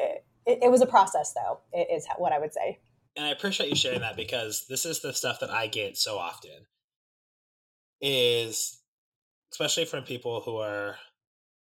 it, 0.45 0.60
it 0.63 0.71
was 0.71 0.82
a 0.82 0.88
process 0.88 1.34
though, 1.34 1.60
is 1.73 2.08
what 2.17 2.34
I 2.34 2.39
would 2.39 2.54
say. 2.54 2.80
And 3.15 3.25
I 3.25 3.30
appreciate 3.30 3.69
you 3.69 3.75
sharing 3.75 4.01
that 4.01 4.15
because 4.15 4.65
this 4.69 4.86
is 4.86 5.01
the 5.01 5.13
stuff 5.13 5.39
that 5.41 5.49
I 5.49 5.67
get 5.67 5.97
so 5.97 6.17
often 6.17 6.65
is 7.99 8.80
especially 9.51 9.86
from 9.86 10.04
people 10.04 10.41
who 10.41 10.58
are 10.58 10.95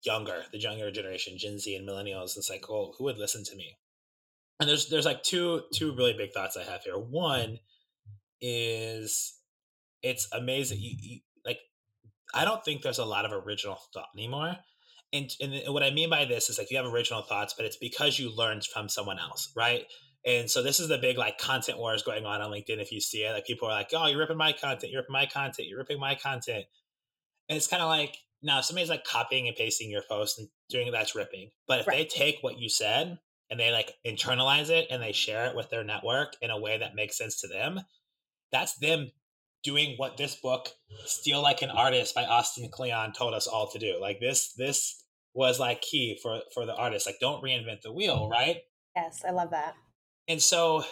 younger, 0.05 0.45
the 0.53 0.59
younger 0.59 0.91
generation, 0.91 1.35
Gen 1.37 1.59
Z 1.59 1.75
and 1.75 1.89
millennials. 1.89 2.37
It's 2.37 2.51
like, 2.51 2.69
well, 2.69 2.95
who 2.97 3.05
would 3.05 3.19
listen 3.19 3.43
to 3.45 3.57
me? 3.57 3.77
And 4.61 4.69
there's 4.69 4.89
there's 4.89 5.05
like 5.05 5.23
two 5.23 5.63
two 5.73 5.95
really 5.95 6.13
big 6.13 6.33
thoughts 6.33 6.57
I 6.57 6.63
have 6.65 6.83
here. 6.83 6.99
One 6.99 7.59
is 8.41 9.35
it's 10.03 10.29
amazing. 10.33 10.79
You, 10.81 10.97
you, 10.99 11.21
like 11.45 11.59
I 12.35 12.45
don't 12.45 12.65
think 12.65 12.83
there's 12.83 12.99
a 12.99 13.05
lot 13.05 13.25
of 13.25 13.33
original 13.33 13.79
thought 13.93 14.09
anymore. 14.17 14.57
And, 15.13 15.31
and 15.41 15.73
what 15.73 15.85
I 15.85 15.91
mean 15.91 16.11
by 16.11 16.25
this 16.25 16.51
is 16.51 16.59
like 16.59 16.71
you 16.71 16.77
have 16.77 16.87
original 16.87 17.23
thoughts, 17.23 17.55
but 17.57 17.65
it's 17.65 17.77
because 17.77 18.19
you 18.19 18.35
learned 18.35 18.65
from 18.65 18.89
someone 18.89 19.19
else, 19.19 19.53
right? 19.57 19.85
And 20.27 20.51
so 20.51 20.63
this 20.63 20.81
is 20.81 20.89
the 20.89 20.99
big 20.99 21.19
like 21.19 21.39
content 21.39 21.79
wars 21.79 22.03
going 22.03 22.27
on 22.27 22.41
on 22.41 22.51
LinkedIn. 22.51 22.81
If 22.81 22.91
you 22.91 23.01
see 23.01 23.25
it, 23.25 23.33
like 23.33 23.47
people 23.47 23.69
are 23.69 23.73
like, 23.73 23.91
"Oh, 23.93 24.07
you're 24.07 24.19
ripping 24.19 24.37
my 24.37 24.53
content. 24.53 24.91
You're 24.91 25.03
ripping 25.03 25.13
my 25.13 25.27
content. 25.27 25.69
You're 25.69 25.79
ripping 25.79 26.01
my 26.01 26.15
content." 26.15 26.65
And 27.49 27.57
it's 27.57 27.67
kind 27.67 27.83
of 27.83 27.89
like 27.89 28.17
now 28.43 28.59
if 28.59 28.65
somebody's 28.65 28.89
like 28.89 29.05
copying 29.05 29.47
and 29.47 29.57
pasting 29.57 29.91
your 29.91 30.03
post 30.09 30.39
and 30.39 30.49
doing 30.71 30.91
that's 30.91 31.15
ripping. 31.15 31.51
But 31.69 31.81
if 31.81 31.87
right. 31.87 31.99
they 31.99 32.05
take 32.05 32.39
what 32.41 32.59
you 32.59 32.69
said 32.69 33.19
and 33.51 33.61
they 33.61 33.71
like 33.71 33.95
internalize 34.07 34.71
it 34.71 34.87
and 34.91 35.03
they 35.03 35.13
share 35.13 35.47
it 35.47 35.57
with 35.57 35.71
their 35.71 35.85
network 35.85 36.35
in 36.41 36.51
a 36.51 36.61
way 36.61 36.79
that 36.79 36.95
makes 36.95 37.19
sense 37.19 37.41
to 37.41 37.49
them, 37.49 37.81
that's 38.51 38.77
them 38.79 39.11
doing 39.63 39.95
what 39.97 40.17
this 40.17 40.37
book 40.37 40.69
steal 41.07 41.43
like 41.43 41.63
an 41.63 41.71
artist 41.71 42.15
by 42.15 42.25
austin 42.25 42.69
kleon 42.71 43.13
told 43.13 43.35
us 43.35 43.47
all 43.47 43.69
to 43.69 43.79
do. 43.79 43.99
Like 44.01 44.21
this 44.21 44.53
this 44.53 45.03
was 45.33 45.59
like 45.59 45.81
key 45.81 46.19
for 46.23 46.41
for 46.53 46.67
the 46.67 46.75
artist. 46.75 47.07
Like 47.07 47.19
don't 47.21 47.43
reinvent 47.43 47.81
the 47.83 47.93
wheel 47.93 48.29
right? 48.31 48.59
Yes 48.95 49.23
i 49.27 49.31
love 49.31 49.51
that. 49.51 49.75
And 50.29 50.41
so 50.41 50.85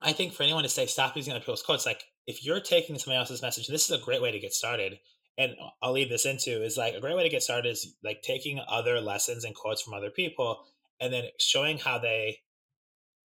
i 0.00 0.12
think 0.12 0.32
for 0.32 0.42
anyone 0.44 0.62
to 0.62 0.68
say 0.68 0.86
stop 0.86 1.16
using 1.16 1.32
other 1.32 1.40
people's 1.40 1.62
quotes 1.62 1.86
like 1.86 2.04
if 2.26 2.44
you're 2.44 2.60
taking 2.60 2.98
somebody 2.98 3.18
else's 3.18 3.42
message 3.42 3.66
this 3.66 3.84
is 3.84 3.90
a 3.90 4.02
great 4.02 4.22
way 4.22 4.30
to 4.32 4.38
get 4.38 4.52
started. 4.52 4.98
And 5.36 5.52
i'll 5.82 5.92
leave 5.92 6.08
this 6.08 6.26
into 6.26 6.62
is 6.62 6.76
like 6.76 6.94
a 6.94 7.00
great 7.00 7.16
way 7.16 7.24
to 7.24 7.28
get 7.28 7.42
started 7.42 7.68
is 7.68 7.96
like 8.04 8.22
taking 8.22 8.60
other 8.68 9.00
lessons 9.00 9.44
and 9.44 9.54
quotes 9.54 9.82
from 9.82 9.94
other 9.94 10.10
people 10.10 10.64
and 11.00 11.12
then 11.12 11.24
showing 11.38 11.78
how 11.78 11.98
they 11.98 12.38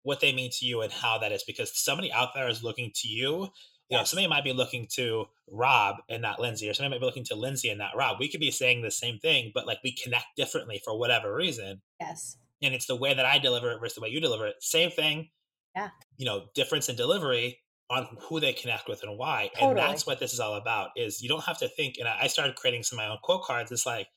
what 0.03 0.19
they 0.19 0.33
mean 0.33 0.51
to 0.53 0.65
you 0.65 0.81
and 0.81 0.91
how 0.91 1.17
that 1.17 1.31
is 1.31 1.43
because 1.43 1.71
somebody 1.73 2.11
out 2.11 2.29
there 2.35 2.47
is 2.47 2.63
looking 2.63 2.91
to 2.93 3.07
you 3.07 3.49
you 3.89 3.97
know, 3.97 4.03
somebody 4.03 4.27
might 4.27 4.43
be 4.43 4.53
looking 4.53 4.87
to 4.95 5.25
Rob 5.47 5.97
and 6.09 6.21
not 6.21 6.39
Lindsey, 6.39 6.69
or 6.69 6.73
somebody 6.73 6.95
might 6.95 7.01
be 7.01 7.05
looking 7.05 7.25
to 7.25 7.35
Lindsey 7.35 7.69
and 7.69 7.77
not 7.77 7.95
Rob. 7.95 8.17
We 8.19 8.29
could 8.29 8.39
be 8.39 8.51
saying 8.51 8.81
the 8.81 8.89
same 8.89 9.19
thing, 9.19 9.51
but 9.53 9.67
like 9.67 9.79
we 9.83 9.93
connect 9.95 10.25
differently 10.35 10.81
for 10.83 10.97
whatever 10.97 11.33
reason. 11.35 11.81
Yes. 11.99 12.37
And 12.63 12.73
it's 12.73 12.87
the 12.87 12.95
way 12.95 13.13
that 13.13 13.25
I 13.25 13.37
deliver 13.37 13.71
it 13.71 13.79
versus 13.79 13.95
the 13.95 14.01
way 14.01 14.09
you 14.09 14.19
deliver 14.19 14.47
it. 14.47 14.55
Same 14.59 14.89
thing. 14.89 15.29
Yeah. 15.75 15.89
You 16.17 16.25
know, 16.25 16.45
difference 16.55 16.89
in 16.89 16.95
delivery 16.95 17.59
on 17.91 18.07
who 18.21 18.39
they 18.39 18.53
connect 18.53 18.87
with 18.87 19.03
and 19.03 19.19
why. 19.19 19.51
Totally. 19.53 19.69
And 19.69 19.77
that's 19.77 20.07
what 20.07 20.19
this 20.19 20.33
is 20.33 20.39
all 20.39 20.55
about 20.55 20.89
is 20.95 21.21
you 21.21 21.29
don't 21.29 21.43
have 21.43 21.59
to 21.59 21.67
think. 21.67 21.97
And 21.99 22.07
I 22.07 22.25
started 22.25 22.55
creating 22.55 22.81
some 22.81 22.97
of 22.97 23.05
my 23.05 23.11
own 23.11 23.19
quote 23.21 23.43
cards. 23.43 23.71
It's 23.71 23.85
like 23.85 24.07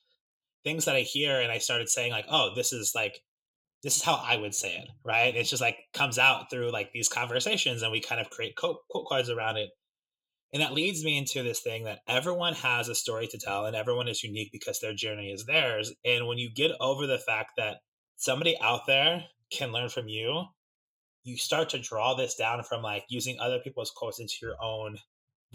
things 0.65 0.87
that 0.87 0.97
I 0.97 1.01
hear 1.01 1.41
and 1.41 1.53
I 1.53 1.59
started 1.59 1.91
saying 1.91 2.13
like, 2.13 2.27
oh, 2.31 2.53
this 2.55 2.73
is 2.73 2.93
like 2.95 3.21
this 3.83 3.97
is 3.97 4.03
how 4.03 4.21
I 4.23 4.37
would 4.37 4.55
say 4.55 4.75
it, 4.77 4.89
right? 5.05 5.35
It's 5.35 5.51
just 5.51 5.63
like 5.63 5.77
comes 5.95 6.19
out 6.19 6.51
through 6.51 6.73
like 6.73 6.93
these 6.93 7.09
conversations 7.09 7.83
and 7.83 7.93
we 7.93 8.01
kind 8.01 8.21
of 8.21 8.31
create 8.31 8.57
quote, 8.57 8.79
quote 8.91 9.07
cards 9.07 9.31
around 9.31 9.57
it. 9.57 9.71
And 10.53 10.63
that 10.63 10.73
leads 10.73 11.05
me 11.05 11.19
into 11.19 11.43
this 11.43 11.61
thing 11.61 11.85
that 11.85 12.01
everyone 12.09 12.55
has 12.55 12.89
a 12.89 12.95
story 12.95 13.27
to 13.29 13.39
tell 13.39 13.67
and 13.67 13.77
everyone 13.77 14.09
is 14.09 14.25
unique 14.25 14.51
because 14.51 14.81
their 14.81 14.95
journey 14.95 15.31
is 15.31 15.45
theirs. 15.45 15.93
And 16.05 16.27
when 16.27 16.39
you 16.39 16.51
get 16.53 16.73
over 16.81 17.07
the 17.07 17.19
fact 17.19 17.53
that 17.59 17.77
somebody 18.17 18.57
out 18.61 18.87
there 18.87 19.25
can 19.51 19.73
learn 19.73 19.91
from 19.91 20.09
you, 20.09 20.45
you 21.23 21.37
start 21.37 21.69
to 21.71 21.79
draw 21.79 22.15
this 22.15 22.35
down 22.35 22.63
from 22.65 22.83
like 22.83 23.05
using 23.09 23.39
other 23.39 23.59
people's 23.59 23.93
quotes 23.95 24.19
into 24.21 24.35
your 24.41 24.55
own 24.63 24.97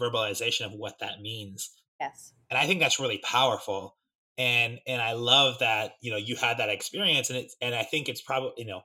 verbalization 0.00 0.64
of 0.64 0.72
what 0.72 1.00
that 1.00 1.20
means. 1.20 1.70
Yes. 2.00 2.32
And 2.48 2.58
I 2.58 2.66
think 2.66 2.80
that's 2.80 3.00
really 3.00 3.18
powerful 3.18 3.96
and 4.38 4.78
and 4.86 5.00
I 5.00 5.12
love 5.12 5.58
that 5.60 5.92
you 6.00 6.10
know 6.10 6.16
you 6.16 6.36
had 6.36 6.58
that 6.58 6.68
experience, 6.68 7.30
and 7.30 7.38
it's 7.38 7.56
and 7.60 7.74
I 7.74 7.82
think 7.82 8.08
it's 8.08 8.22
probably 8.22 8.52
you 8.58 8.66
know 8.66 8.82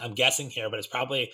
I'm 0.00 0.14
guessing 0.14 0.50
here, 0.50 0.70
but 0.70 0.78
it's 0.78 0.88
probably 0.88 1.30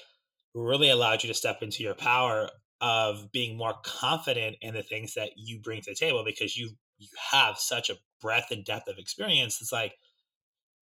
really 0.55 0.91
allowed 0.91 1.23
you 1.23 1.29
to 1.29 1.35
step 1.35 1.63
into 1.63 1.83
your 1.83 1.95
power 1.95 2.49
of 2.81 3.31
being 3.31 3.57
more 3.57 3.75
confident 3.85 4.57
in 4.63 4.75
the 4.75 4.83
things 4.83 5.15
that 5.15 5.31
you 5.37 5.61
bring 5.61 5.83
to 5.83 5.91
the 5.91 5.97
table 5.97 6.25
because 6.25 6.57
you 6.57 6.71
you 6.99 7.09
have 7.31 7.59
such 7.59 7.91
a 7.91 7.97
breadth 8.21 8.51
and 8.51 8.65
depth 8.65 8.89
of 8.89 8.99
experience. 8.99 9.61
It's 9.61 9.73
like 9.73 9.95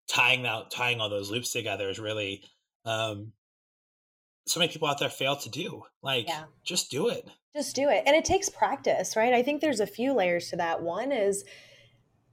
tying 0.08 0.46
out 0.46 0.70
tying 0.70 1.00
all 1.00 1.10
those 1.10 1.30
loops 1.30 1.52
together 1.52 1.88
is 1.88 1.98
really 1.98 2.44
um 2.84 3.32
so 4.46 4.60
many 4.60 4.70
people 4.70 4.86
out 4.86 4.98
there 4.98 5.08
fail 5.08 5.36
to 5.36 5.48
do. 5.48 5.82
Like 6.02 6.28
yeah. 6.28 6.44
just 6.64 6.90
do 6.90 7.08
it. 7.08 7.28
Just 7.54 7.74
do 7.74 7.88
it. 7.88 8.04
And 8.06 8.14
it 8.14 8.24
takes 8.24 8.48
practice, 8.48 9.16
right? 9.16 9.34
I 9.34 9.42
think 9.42 9.60
there's 9.60 9.80
a 9.80 9.86
few 9.86 10.12
layers 10.12 10.50
to 10.50 10.56
that. 10.56 10.82
One 10.82 11.10
is 11.10 11.44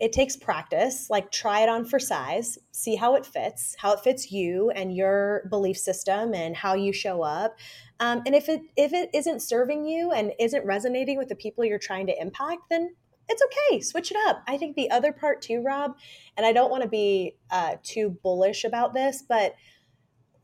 it 0.04 0.12
takes 0.12 0.36
practice 0.36 1.10
like 1.10 1.32
try 1.32 1.62
it 1.62 1.70
on 1.70 1.86
for 1.86 1.98
size 1.98 2.58
see 2.74 2.94
how 2.94 3.16
it 3.16 3.26
fits 3.26 3.74
how 3.80 3.94
it 3.94 4.02
fits 4.02 4.34
you 4.34 4.70
and 4.72 4.94
your 4.94 5.48
belief 5.50 5.78
system 5.78 6.34
and 6.34 6.58
how 6.58 6.74
you 6.74 6.92
show 6.92 7.22
up. 7.22 7.58
Um, 8.02 8.22
and 8.26 8.36
if 8.36 8.50
it 8.50 8.64
if 8.76 8.92
it 8.92 9.10
isn't 9.14 9.42
serving 9.42 9.86
you 9.86 10.12
and 10.12 10.34
isn't 10.42 10.66
resonating 10.66 11.18
with 11.18 11.30
the 11.30 11.36
people 11.36 11.64
you're 11.64 11.80
trying 11.80 12.08
to 12.08 12.22
impact 12.22 12.64
then 12.70 12.94
it's 13.30 13.42
okay 13.42 13.80
switch 13.80 14.12
it 14.12 14.18
up. 14.28 14.44
I 14.46 14.58
think 14.58 14.76
the 14.76 14.92
other 14.92 15.14
part 15.14 15.42
too 15.42 15.62
rob 15.62 15.96
and 16.36 16.46
i 16.46 16.52
don't 16.52 16.70
want 16.70 16.84
to 16.84 16.90
be 16.90 17.38
uh, 17.50 17.76
too 17.82 18.18
bullish 18.22 18.66
about 18.66 18.94
this 18.94 19.24
but 19.28 19.56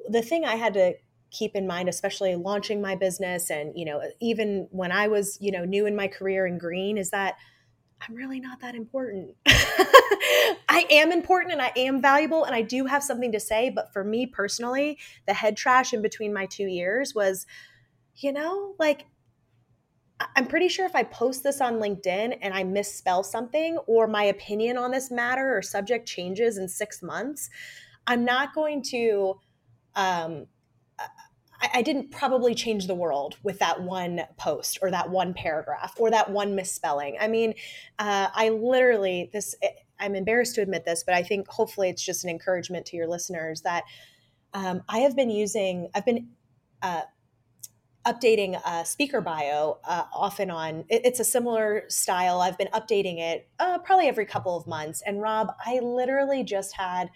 the 0.07 0.21
thing 0.21 0.45
i 0.45 0.55
had 0.55 0.73
to 0.75 0.93
keep 1.31 1.53
in 1.53 1.67
mind 1.67 1.89
especially 1.89 2.33
launching 2.35 2.81
my 2.81 2.95
business 2.95 3.49
and 3.49 3.73
you 3.75 3.83
know 3.83 4.01
even 4.21 4.69
when 4.71 4.93
i 4.93 5.09
was 5.09 5.37
you 5.41 5.51
know 5.51 5.65
new 5.65 5.85
in 5.85 5.97
my 5.97 6.07
career 6.07 6.47
in 6.47 6.57
green 6.57 6.97
is 6.97 7.09
that 7.09 7.35
I'm 8.01 8.15
really 8.15 8.39
not 8.39 8.61
that 8.61 8.75
important. 8.75 9.35
I 9.47 10.85
am 10.89 11.11
important 11.11 11.53
and 11.53 11.61
I 11.61 11.71
am 11.75 12.01
valuable 12.01 12.45
and 12.45 12.55
I 12.55 12.61
do 12.61 12.85
have 12.85 13.03
something 13.03 13.31
to 13.33 13.39
say. 13.39 13.69
But 13.69 13.91
for 13.91 14.03
me 14.03 14.25
personally, 14.25 14.97
the 15.27 15.33
head 15.33 15.57
trash 15.57 15.93
in 15.93 16.01
between 16.01 16.33
my 16.33 16.45
two 16.45 16.67
ears 16.67 17.13
was, 17.13 17.45
you 18.15 18.31
know, 18.31 18.75
like 18.79 19.05
I'm 20.35 20.47
pretty 20.47 20.67
sure 20.67 20.85
if 20.85 20.95
I 20.95 21.03
post 21.03 21.43
this 21.43 21.61
on 21.61 21.75
LinkedIn 21.75 22.37
and 22.41 22.53
I 22.53 22.63
misspell 22.63 23.23
something 23.23 23.77
or 23.87 24.07
my 24.07 24.23
opinion 24.23 24.77
on 24.77 24.91
this 24.91 25.11
matter 25.11 25.55
or 25.55 25.61
subject 25.61 26.07
changes 26.07 26.57
in 26.57 26.67
six 26.67 27.01
months, 27.01 27.49
I'm 28.05 28.25
not 28.25 28.53
going 28.53 28.83
to 28.89 29.39
um, 29.95 30.47
I, 31.61 31.69
I 31.75 31.81
didn't 31.81 32.11
probably 32.11 32.55
change 32.55 32.87
the 32.87 32.95
world 32.95 33.37
with 33.43 33.59
that 33.59 33.81
one 33.81 34.21
post 34.37 34.79
or 34.81 34.91
that 34.91 35.09
one 35.09 35.33
paragraph 35.33 35.93
or 35.97 36.11
that 36.11 36.31
one 36.31 36.55
misspelling. 36.55 37.17
I 37.19 37.27
mean, 37.27 37.53
uh, 37.97 38.29
I 38.33 38.49
literally, 38.49 39.29
this, 39.33 39.55
eh, 39.61 39.69
I'm 39.99 40.15
embarrassed 40.15 40.55
to 40.55 40.61
admit 40.61 40.85
this, 40.85 41.03
but 41.03 41.15
I 41.15 41.23
think 41.23 41.47
hopefully 41.47 41.89
it's 41.89 42.03
just 42.03 42.23
an 42.23 42.29
encouragement 42.29 42.85
to 42.87 42.97
your 42.97 43.07
listeners 43.07 43.61
that 43.61 43.83
um, 44.53 44.81
I 44.89 44.99
have 44.99 45.15
been 45.15 45.29
using, 45.29 45.89
I've 45.93 46.05
been, 46.05 46.29
uh, 46.81 47.01
updating 48.05 48.59
a 48.65 48.85
speaker 48.85 49.21
bio 49.21 49.77
uh, 49.83 50.03
on. 50.13 50.85
It, 50.89 51.01
it's 51.05 51.19
a 51.19 51.23
similar 51.23 51.83
style. 51.89 52.41
I've 52.41 52.57
been 52.57 52.69
updating 52.73 53.19
it 53.19 53.49
uh, 53.59 53.77
probably 53.79 54.07
every 54.07 54.25
couple 54.25 54.55
of 54.55 54.65
months. 54.65 55.03
And 55.05 55.21
Rob, 55.21 55.51
I 55.65 55.79
literally 55.79 56.43
just 56.43 56.75
had 56.75 57.09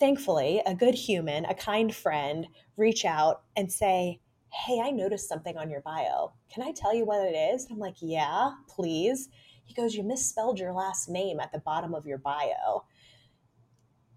thankfully, 0.00 0.62
a 0.66 0.74
good 0.74 0.94
human, 0.94 1.44
a 1.44 1.54
kind 1.54 1.94
friend, 1.94 2.46
reach 2.76 3.04
out 3.04 3.42
and 3.56 3.70
say, 3.70 4.20
Hey, 4.52 4.80
I 4.82 4.90
noticed 4.90 5.28
something 5.28 5.56
on 5.56 5.70
your 5.70 5.82
bio. 5.82 6.32
Can 6.52 6.64
I 6.64 6.72
tell 6.72 6.92
you 6.92 7.04
what 7.04 7.24
it 7.24 7.36
is? 7.36 7.68
I'm 7.70 7.78
like, 7.78 7.96
Yeah, 8.00 8.50
please. 8.68 9.28
He 9.64 9.74
goes, 9.74 9.94
You 9.94 10.02
misspelled 10.02 10.58
your 10.58 10.72
last 10.72 11.08
name 11.08 11.38
at 11.38 11.52
the 11.52 11.60
bottom 11.60 11.94
of 11.94 12.06
your 12.06 12.18
bio. 12.18 12.84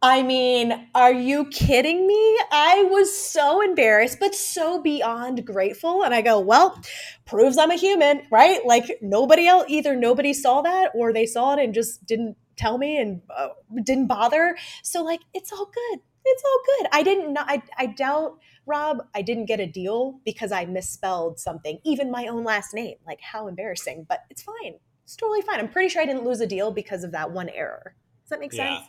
I 0.04 0.22
mean, 0.22 0.89
are 0.93 1.13
you 1.13 1.46
kidding 1.46 2.06
me? 2.06 2.39
I 2.52 2.86
was 2.91 3.17
so 3.17 3.62
embarrassed, 3.62 4.17
but 4.19 4.36
so 4.36 4.82
beyond 4.82 5.46
grateful. 5.46 6.04
And 6.04 6.13
I 6.13 6.22
go, 6.22 6.41
well, 6.41 6.78
proves 7.26 7.58
I'm 7.58 7.72
a 7.72 7.78
human, 7.78 8.24
right? 8.30 8.65
Like 8.65 8.98
nobody 9.02 9.48
else, 9.48 9.63
either 9.69 9.96
nobody 9.96 10.34
saw 10.34 10.62
that 10.62 10.91
or 10.93 11.13
they 11.13 11.26
saw 11.26 11.54
it 11.54 11.63
and 11.63 11.74
just 11.74 12.06
didn't 12.06 12.36
tell 12.57 12.77
me 12.77 12.97
and 12.97 13.21
uh, 13.35 13.49
didn't 13.83 14.07
bother. 14.07 14.55
So 14.83 15.03
like 15.03 15.21
it's 15.33 15.51
all 15.51 15.65
good. 15.65 15.99
It's 16.25 16.43
all 16.45 16.59
good. 16.65 16.89
I 16.93 17.03
didn't 17.03 17.37
I 17.37 17.61
I 17.77 17.87
doubt 17.87 18.39
Rob, 18.65 19.05
I 19.13 19.21
didn't 19.21 19.45
get 19.45 19.59
a 19.59 19.65
deal 19.65 20.19
because 20.23 20.51
I 20.51 20.65
misspelled 20.65 21.39
something, 21.39 21.79
even 21.83 22.09
my 22.09 22.27
own 22.27 22.43
last 22.43 22.73
name. 22.73 22.95
Like 23.05 23.19
how 23.21 23.47
embarrassing, 23.47 24.05
but 24.07 24.21
it's 24.29 24.41
fine. 24.41 24.75
It's 25.03 25.15
totally 25.15 25.41
fine. 25.41 25.59
I'm 25.59 25.69
pretty 25.69 25.89
sure 25.89 26.01
I 26.01 26.05
didn't 26.05 26.23
lose 26.23 26.39
a 26.39 26.47
deal 26.47 26.71
because 26.71 27.03
of 27.03 27.11
that 27.11 27.31
one 27.31 27.49
error. 27.49 27.95
Does 28.23 28.29
that 28.29 28.39
make 28.39 28.53
sense? 28.53 28.81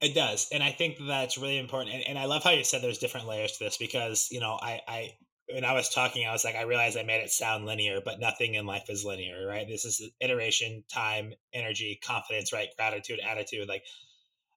Yeah, 0.00 0.08
it 0.08 0.14
does. 0.14 0.48
And 0.52 0.62
I 0.62 0.70
think 0.70 0.96
that's 1.06 1.38
really 1.38 1.58
important. 1.58 1.94
And, 1.94 2.04
and 2.06 2.18
I 2.18 2.26
love 2.26 2.44
how 2.44 2.50
you 2.50 2.62
said 2.62 2.82
there's 2.82 2.98
different 2.98 3.26
layers 3.26 3.52
to 3.58 3.64
this 3.64 3.76
because, 3.76 4.28
you 4.30 4.38
know, 4.38 4.58
I, 4.62 4.80
I 4.86 5.14
when 5.52 5.64
I 5.64 5.72
was 5.72 5.88
talking, 5.88 6.26
I 6.26 6.32
was 6.32 6.44
like, 6.44 6.56
I 6.56 6.62
realized 6.62 6.96
I 6.96 7.02
made 7.02 7.22
it 7.22 7.30
sound 7.30 7.66
linear, 7.66 8.00
but 8.04 8.20
nothing 8.20 8.54
in 8.54 8.66
life 8.66 8.88
is 8.88 9.04
linear, 9.04 9.46
right? 9.46 9.66
This 9.68 9.84
is 9.84 10.02
iteration, 10.20 10.84
time, 10.92 11.32
energy, 11.52 11.98
confidence, 12.02 12.52
right? 12.52 12.68
Gratitude, 12.76 13.20
attitude. 13.20 13.68
Like, 13.68 13.84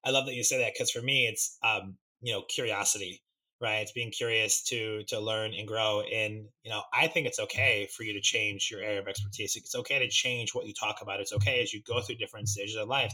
I 0.05 0.11
love 0.11 0.25
that 0.25 0.35
you 0.35 0.43
say 0.43 0.59
that 0.59 0.73
because 0.73 0.91
for 0.91 1.01
me, 1.01 1.27
it's, 1.27 1.57
um, 1.63 1.97
you 2.21 2.33
know, 2.33 2.43
curiosity, 2.43 3.21
right? 3.61 3.81
It's 3.81 3.91
being 3.91 4.11
curious 4.11 4.63
to 4.65 5.03
to 5.05 5.19
learn 5.19 5.53
and 5.53 5.67
grow. 5.67 6.01
And 6.01 6.45
you 6.63 6.71
know, 6.71 6.83
I 6.93 7.07
think 7.07 7.27
it's 7.27 7.39
okay 7.39 7.87
for 7.95 8.03
you 8.03 8.13
to 8.13 8.21
change 8.21 8.69
your 8.69 8.81
area 8.81 8.99
of 8.99 9.07
expertise. 9.07 9.55
It's 9.55 9.75
okay 9.75 9.99
to 9.99 10.09
change 10.09 10.53
what 10.53 10.67
you 10.67 10.73
talk 10.73 11.01
about. 11.01 11.19
It's 11.19 11.33
okay 11.33 11.61
as 11.61 11.73
you 11.73 11.81
go 11.81 12.01
through 12.01 12.15
different 12.15 12.49
stages 12.49 12.75
of 12.75 12.87
life. 12.87 13.13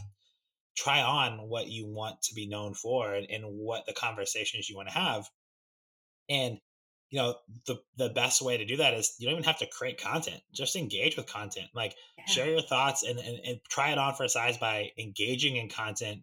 Try 0.76 1.02
on 1.02 1.48
what 1.48 1.68
you 1.68 1.86
want 1.86 2.22
to 2.22 2.34
be 2.34 2.46
known 2.46 2.74
for 2.74 3.14
and, 3.14 3.26
and 3.30 3.44
what 3.44 3.86
the 3.86 3.92
conversations 3.92 4.68
you 4.68 4.76
want 4.76 4.88
to 4.88 4.94
have. 4.94 5.28
And 6.28 6.58
you 7.10 7.18
know 7.18 7.34
the 7.66 7.76
the 7.96 8.08
best 8.10 8.40
way 8.40 8.56
to 8.56 8.64
do 8.64 8.76
that 8.76 8.94
is 8.94 9.14
you 9.18 9.26
don't 9.26 9.34
even 9.34 9.44
have 9.44 9.58
to 9.58 9.66
create 9.66 10.00
content 10.00 10.40
just 10.52 10.76
engage 10.76 11.16
with 11.16 11.26
content 11.26 11.66
like 11.74 11.94
yeah. 12.16 12.24
share 12.26 12.50
your 12.50 12.62
thoughts 12.62 13.02
and, 13.02 13.18
and, 13.18 13.38
and 13.44 13.60
try 13.68 13.90
it 13.90 13.98
on 13.98 14.14
for 14.14 14.26
size 14.28 14.56
by 14.58 14.88
engaging 14.98 15.56
in 15.56 15.68
content 15.68 16.20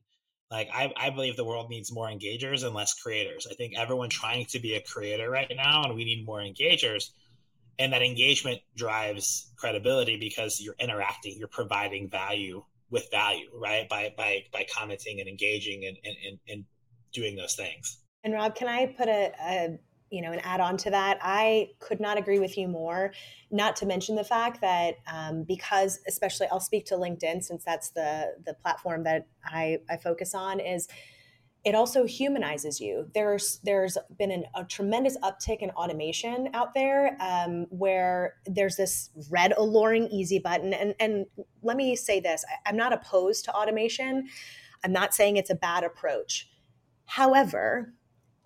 Like 0.50 0.70
I, 0.74 0.94
I 0.96 1.10
believe 1.10 1.36
the 1.36 1.44
world 1.44 1.70
needs 1.70 1.92
more 1.92 2.08
engagers 2.08 2.64
and 2.64 2.74
less 2.74 2.94
creators. 2.94 3.48
I 3.50 3.54
think 3.56 3.74
everyone 3.78 4.10
trying 4.10 4.46
to 4.48 4.60
be 4.60 4.76
a 4.76 4.82
creator 4.82 5.30
right 5.30 5.52
now, 5.56 5.84
and 5.84 5.96
we 5.96 6.06
need 6.06 6.26
more 6.26 6.40
engagers. 6.40 7.10
And 7.80 7.94
that 7.94 8.02
engagement 8.02 8.62
drives 8.76 9.52
credibility 9.58 10.18
because 10.18 10.60
you're 10.60 10.76
interacting, 10.80 11.36
you're 11.38 11.50
providing 11.50 12.10
value 12.10 12.64
with 12.90 13.12
value, 13.12 13.50
right? 13.54 13.88
By 13.90 14.14
by 14.18 14.46
by 14.52 14.66
commenting 14.74 15.20
and 15.20 15.28
engaging 15.28 15.86
and 15.86 15.98
and, 16.04 16.40
and 16.48 16.66
doing 17.14 17.36
those 17.36 17.56
things. 17.56 18.00
And 18.24 18.34
Rob, 18.34 18.56
can 18.56 18.68
I 18.68 18.88
put 18.88 19.08
a, 19.08 19.32
a 19.40 19.80
you 20.10 20.22
know, 20.22 20.32
an 20.32 20.40
add 20.40 20.60
on 20.62 20.78
to 20.78 20.92
that, 20.92 21.18
I 21.22 21.70
could 21.80 22.00
not 22.00 22.18
agree 22.18 22.40
with 22.40 22.58
you 22.58 22.68
more. 22.68 23.14
Not 23.52 23.76
to 23.78 23.86
mention 23.86 24.16
the 24.16 24.24
fact 24.24 24.62
that 24.62 24.96
um, 25.12 25.44
because, 25.44 26.00
especially, 26.08 26.48
I'll 26.52 26.60
speak 26.60 26.86
to 26.88 26.96
LinkedIn 26.96 27.44
since 27.44 27.64
that's 27.64 27.92
the 27.92 28.36
the 28.46 28.54
platform 28.54 29.04
that 29.04 29.28
I, 29.44 29.80
I 29.90 29.98
focus 29.98 30.34
on. 30.34 30.60
Is 30.60 30.88
it 31.68 31.76
also 31.76 32.06
humanizes 32.06 32.80
you. 32.80 33.10
There's 33.14 33.60
there's 33.64 33.98
been 34.18 34.32
an, 34.32 34.46
a 34.56 34.64
tremendous 34.64 35.18
uptick 35.18 35.60
in 35.60 35.70
automation 35.72 36.50
out 36.54 36.74
there, 36.74 37.18
um, 37.20 37.66
where 37.70 38.36
there's 38.46 38.78
this 38.78 39.10
red 39.30 39.54
alluring 39.58 40.08
easy 40.08 40.40
button. 40.40 40.74
And 40.74 40.96
and 41.00 41.26
let 41.62 41.76
me 41.76 41.98
say 41.98 42.22
this: 42.22 42.46
I, 42.50 42.70
I'm 42.70 42.78
not 42.78 42.94
opposed 42.94 43.44
to 43.46 43.54
automation. 43.54 44.28
I'm 44.86 44.94
not 44.94 45.14
saying 45.14 45.36
it's 45.36 45.50
a 45.50 45.56
bad 45.56 45.84
approach. 45.84 46.50
However, 47.06 47.94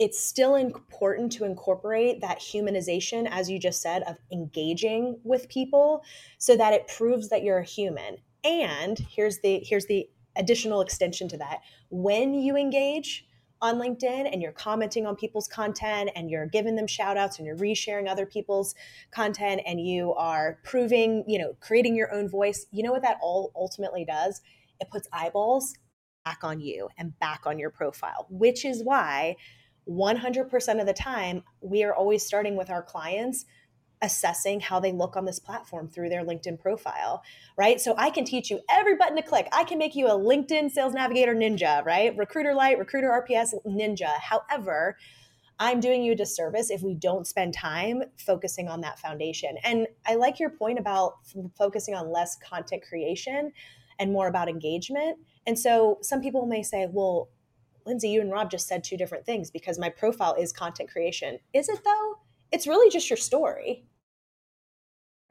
it's 0.01 0.19
still 0.19 0.55
important 0.55 1.31
to 1.31 1.45
incorporate 1.45 2.21
that 2.21 2.39
humanization, 2.39 3.27
as 3.29 3.51
you 3.51 3.59
just 3.59 3.83
said, 3.83 4.01
of 4.07 4.17
engaging 4.31 5.19
with 5.23 5.47
people 5.47 6.03
so 6.39 6.57
that 6.57 6.73
it 6.73 6.87
proves 6.87 7.29
that 7.29 7.43
you're 7.43 7.59
a 7.59 7.63
human. 7.63 8.17
And 8.43 8.97
here's 8.97 9.41
the 9.41 9.59
here's 9.63 9.85
the 9.85 10.09
additional 10.35 10.81
extension 10.81 11.27
to 11.27 11.37
that. 11.37 11.59
When 11.91 12.33
you 12.33 12.57
engage 12.57 13.27
on 13.61 13.75
LinkedIn 13.75 14.27
and 14.33 14.41
you're 14.41 14.51
commenting 14.51 15.05
on 15.05 15.15
people's 15.15 15.47
content 15.47 16.09
and 16.15 16.31
you're 16.31 16.47
giving 16.47 16.75
them 16.75 16.87
shout 16.87 17.15
outs 17.15 17.37
and 17.37 17.45
you're 17.45 17.55
resharing 17.55 18.09
other 18.09 18.25
people's 18.25 18.73
content 19.11 19.61
and 19.67 19.79
you 19.79 20.15
are 20.15 20.57
proving, 20.63 21.23
you 21.27 21.37
know, 21.37 21.55
creating 21.59 21.95
your 21.95 22.11
own 22.11 22.27
voice, 22.27 22.65
you 22.71 22.81
know 22.81 22.91
what 22.91 23.03
that 23.03 23.19
all 23.21 23.51
ultimately 23.55 24.03
does? 24.03 24.41
It 24.79 24.89
puts 24.89 25.07
eyeballs 25.13 25.75
back 26.25 26.39
on 26.43 26.59
you 26.59 26.89
and 26.97 27.19
back 27.19 27.41
on 27.45 27.59
your 27.59 27.69
profile, 27.69 28.25
which 28.31 28.65
is 28.65 28.83
why 28.83 29.35
100% 29.89 30.79
of 30.79 30.87
the 30.87 30.93
time, 30.93 31.43
we 31.61 31.83
are 31.83 31.93
always 31.93 32.25
starting 32.25 32.55
with 32.55 32.69
our 32.69 32.83
clients 32.83 33.45
assessing 34.01 34.59
how 34.59 34.79
they 34.79 34.91
look 34.91 35.15
on 35.15 35.25
this 35.25 35.39
platform 35.39 35.87
through 35.87 36.09
their 36.09 36.25
LinkedIn 36.25 36.59
profile, 36.59 37.23
right? 37.55 37.79
So 37.79 37.93
I 37.97 38.09
can 38.09 38.25
teach 38.25 38.49
you 38.49 38.59
every 38.69 38.95
button 38.95 39.15
to 39.15 39.21
click. 39.21 39.47
I 39.51 39.63
can 39.63 39.77
make 39.77 39.95
you 39.95 40.07
a 40.07 40.11
LinkedIn 40.11 40.71
Sales 40.71 40.93
Navigator 40.93 41.35
ninja, 41.35 41.85
right? 41.85 42.15
Recruiter 42.17 42.53
Lite, 42.53 42.79
Recruiter 42.79 43.09
RPS 43.09 43.53
ninja. 43.65 44.11
However, 44.19 44.97
I'm 45.59 45.79
doing 45.79 46.03
you 46.03 46.13
a 46.13 46.15
disservice 46.15 46.71
if 46.71 46.81
we 46.81 46.95
don't 46.95 47.27
spend 47.27 47.53
time 47.53 48.01
focusing 48.17 48.67
on 48.67 48.81
that 48.81 48.97
foundation. 48.97 49.57
And 49.63 49.85
I 50.07 50.15
like 50.15 50.39
your 50.39 50.49
point 50.49 50.79
about 50.79 51.17
focusing 51.55 51.93
on 51.93 52.11
less 52.11 52.35
content 52.37 52.81
creation 52.81 53.51
and 53.99 54.11
more 54.11 54.27
about 54.27 54.49
engagement. 54.49 55.19
And 55.45 55.57
so 55.57 55.99
some 56.01 56.21
people 56.21 56.47
may 56.47 56.63
say, 56.63 56.87
well, 56.89 57.29
Lindsey, 57.85 58.09
you 58.09 58.21
and 58.21 58.31
Rob 58.31 58.51
just 58.51 58.67
said 58.67 58.83
two 58.83 58.97
different 58.97 59.25
things 59.25 59.51
because 59.51 59.79
my 59.79 59.89
profile 59.89 60.35
is 60.39 60.53
content 60.53 60.91
creation. 60.91 61.39
Is 61.53 61.69
it 61.69 61.83
though? 61.83 62.19
It's 62.51 62.67
really 62.67 62.89
just 62.89 63.09
your 63.09 63.17
story. 63.17 63.85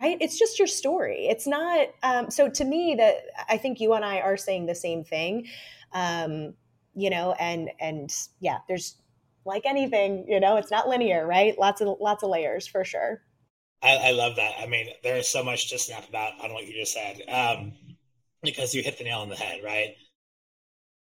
Right? 0.00 0.16
It's 0.20 0.38
just 0.38 0.58
your 0.58 0.68
story. 0.68 1.26
It's 1.28 1.46
not 1.46 1.88
um, 2.02 2.30
so 2.30 2.48
to 2.48 2.64
me 2.64 2.94
that 2.96 3.16
I 3.48 3.58
think 3.58 3.80
you 3.80 3.92
and 3.92 4.04
I 4.04 4.20
are 4.20 4.36
saying 4.36 4.66
the 4.66 4.74
same 4.74 5.04
thing. 5.04 5.46
Um, 5.92 6.54
you 6.94 7.10
know, 7.10 7.32
and 7.38 7.70
and 7.80 8.12
yeah, 8.40 8.58
there's 8.66 8.96
like 9.44 9.66
anything, 9.66 10.26
you 10.28 10.40
know, 10.40 10.56
it's 10.56 10.70
not 10.70 10.88
linear, 10.88 11.26
right? 11.26 11.58
Lots 11.58 11.80
of 11.80 11.96
lots 12.00 12.22
of 12.22 12.30
layers 12.30 12.66
for 12.66 12.84
sure. 12.84 13.22
I, 13.82 13.96
I 13.96 14.10
love 14.12 14.36
that. 14.36 14.54
I 14.58 14.66
mean, 14.66 14.88
there 15.02 15.16
is 15.16 15.28
so 15.28 15.42
much 15.42 15.70
to 15.70 15.78
snap 15.78 16.08
about 16.08 16.32
on 16.42 16.52
what 16.52 16.66
you 16.66 16.74
just 16.74 16.92
said. 16.92 17.22
Um, 17.28 17.72
because 18.42 18.74
you 18.74 18.82
hit 18.82 18.98
the 18.98 19.04
nail 19.04 19.20
on 19.20 19.28
the 19.28 19.36
head, 19.36 19.60
right? 19.64 19.96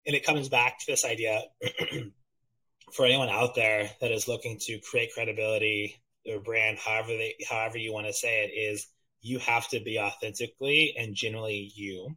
And 0.07 0.17
it 0.17 0.25
comes 0.25 0.49
back 0.49 0.79
to 0.79 0.87
this 0.87 1.05
idea 1.05 1.43
for 2.93 3.05
anyone 3.07 3.29
out 3.29 3.55
there 3.55 3.91
that 4.01 4.12
is 4.12 4.29
looking 4.29 4.59
to 4.61 4.79
create 4.81 5.12
credibility 5.15 6.03
or 6.27 6.41
brand, 6.41 6.79
however 6.79 7.09
they, 7.09 7.35
however 7.49 7.79
you 7.79 7.93
want 7.93 8.07
to 8.07 8.12
say 8.12 8.45
it, 8.45 8.57
is 8.57 8.87
you 9.21 9.38
have 9.38 9.69
to 9.69 9.81
be 9.81 9.99
authentically 9.99 10.95
and 10.99 11.15
genuinely 11.15 11.73
you, 11.75 12.09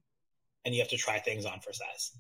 and 0.63 0.74
you 0.74 0.82
have 0.82 0.89
to 0.89 0.98
try 0.98 1.19
things 1.19 1.45
on 1.45 1.60
for 1.60 1.74
size. 1.74 2.12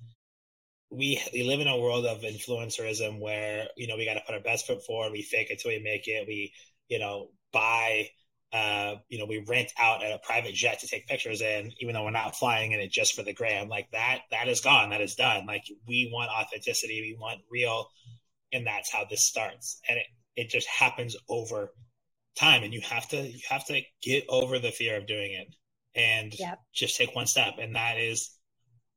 We 0.91 1.21
we 1.33 1.43
live 1.43 1.59
in 1.59 1.67
a 1.67 1.79
world 1.79 2.05
of 2.05 2.21
influencerism 2.21 3.19
where 3.19 3.67
you 3.75 3.87
know 3.87 3.97
we 3.97 4.05
got 4.05 4.13
to 4.13 4.23
put 4.25 4.35
our 4.35 4.41
best 4.41 4.67
foot 4.67 4.85
forward. 4.85 5.11
We 5.11 5.23
fake 5.23 5.49
it 5.49 5.59
till 5.59 5.71
we 5.71 5.79
make 5.79 6.07
it. 6.07 6.27
We 6.27 6.53
you 6.87 6.99
know 6.99 7.29
buy 7.51 8.09
uh, 8.55 8.95
you 9.09 9.19
know, 9.19 9.25
we 9.25 9.43
rent 9.49 9.73
out 9.77 10.01
a 10.01 10.17
private 10.23 10.53
jet 10.53 10.79
to 10.79 10.87
take 10.87 11.07
pictures 11.07 11.41
in, 11.41 11.73
even 11.81 11.93
though 11.93 12.05
we're 12.05 12.11
not 12.11 12.37
flying 12.37 12.71
in 12.71 12.79
it 12.79 12.89
just 12.89 13.13
for 13.13 13.21
the 13.21 13.33
gram. 13.33 13.67
Like 13.67 13.91
that, 13.91 14.19
that 14.31 14.47
is 14.47 14.61
gone. 14.61 14.91
That 14.91 15.01
is 15.01 15.15
done. 15.15 15.45
Like 15.45 15.63
we 15.85 16.09
want 16.13 16.29
authenticity. 16.31 17.01
We 17.01 17.17
want 17.19 17.41
real. 17.51 17.89
And 18.53 18.65
that's 18.65 18.93
how 18.93 19.03
this 19.09 19.25
starts. 19.25 19.81
And 19.89 19.97
it, 19.97 20.05
it 20.37 20.49
just 20.49 20.67
happens 20.69 21.17
over 21.27 21.73
time. 22.39 22.63
And 22.63 22.73
you 22.73 22.79
have 22.81 23.09
to, 23.09 23.17
you 23.17 23.41
have 23.49 23.65
to 23.65 23.81
get 24.01 24.23
over 24.29 24.57
the 24.57 24.71
fear 24.71 24.95
of 24.95 25.05
doing 25.05 25.33
it 25.33 25.53
and 25.93 26.33
yep. 26.39 26.59
just 26.73 26.95
take 26.95 27.13
one 27.13 27.27
step. 27.27 27.55
And 27.59 27.75
that 27.75 27.97
is 27.97 28.37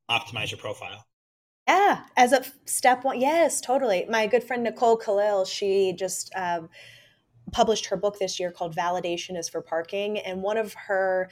optimize 0.09 0.53
your 0.53 0.59
profile. 0.59 1.05
Yeah. 1.67 2.05
As 2.17 2.33
a 2.33 2.45
step 2.65 3.03
one. 3.03 3.21
Yes, 3.21 3.61
totally. 3.61 4.07
My 4.09 4.29
good 4.29 4.45
friend, 4.45 4.63
Nicole 4.63 4.97
Khalil, 4.97 5.47
she 5.47 5.95
just, 5.99 6.31
um, 6.37 6.69
published 7.53 7.87
her 7.87 7.97
book 7.97 8.19
this 8.19 8.39
year 8.39 8.51
called 8.51 8.75
validation 8.75 9.37
is 9.37 9.49
for 9.49 9.61
parking 9.61 10.19
and 10.19 10.43
one 10.43 10.57
of 10.57 10.75
her 10.75 11.31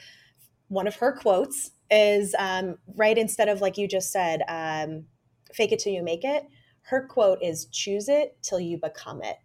one 0.69 0.87
of 0.87 0.95
her 0.95 1.11
quotes 1.13 1.71
is 1.89 2.35
um, 2.37 2.75
right 2.95 3.17
instead 3.17 3.47
of 3.49 3.61
like 3.61 3.77
you 3.77 3.87
just 3.87 4.11
said 4.11 4.41
um, 4.47 5.05
fake 5.53 5.71
it 5.71 5.79
till 5.79 5.93
you 5.93 6.03
make 6.03 6.23
it 6.23 6.43
her 6.87 7.05
quote 7.05 7.39
is 7.41 7.65
choose 7.65 8.07
it 8.07 8.37
till 8.41 8.61
you 8.61 8.77
become 8.77 9.21
it. 9.21 9.35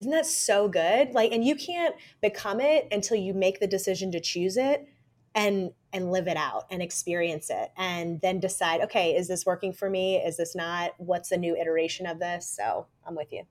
Isn't 0.00 0.12
that 0.12 0.26
so 0.26 0.68
good? 0.68 1.12
Like 1.14 1.32
and 1.32 1.44
you 1.44 1.54
can't 1.54 1.94
become 2.20 2.60
it 2.60 2.88
until 2.90 3.16
you 3.16 3.34
make 3.34 3.60
the 3.60 3.66
decision 3.66 4.10
to 4.12 4.20
choose 4.20 4.56
it 4.56 4.86
and 5.34 5.70
and 5.92 6.10
live 6.10 6.26
it 6.26 6.36
out 6.36 6.64
and 6.70 6.82
experience 6.82 7.50
it 7.50 7.70
and 7.76 8.20
then 8.20 8.40
decide 8.40 8.80
okay 8.80 9.14
is 9.14 9.28
this 9.28 9.46
working 9.46 9.72
for 9.72 9.88
me? 9.88 10.16
Is 10.16 10.36
this 10.36 10.56
not? 10.56 10.92
What's 10.98 11.28
the 11.28 11.36
new 11.36 11.56
iteration 11.56 12.06
of 12.06 12.18
this? 12.18 12.48
So 12.48 12.86
i'm 13.06 13.14
with 13.14 13.32
you 13.32 13.44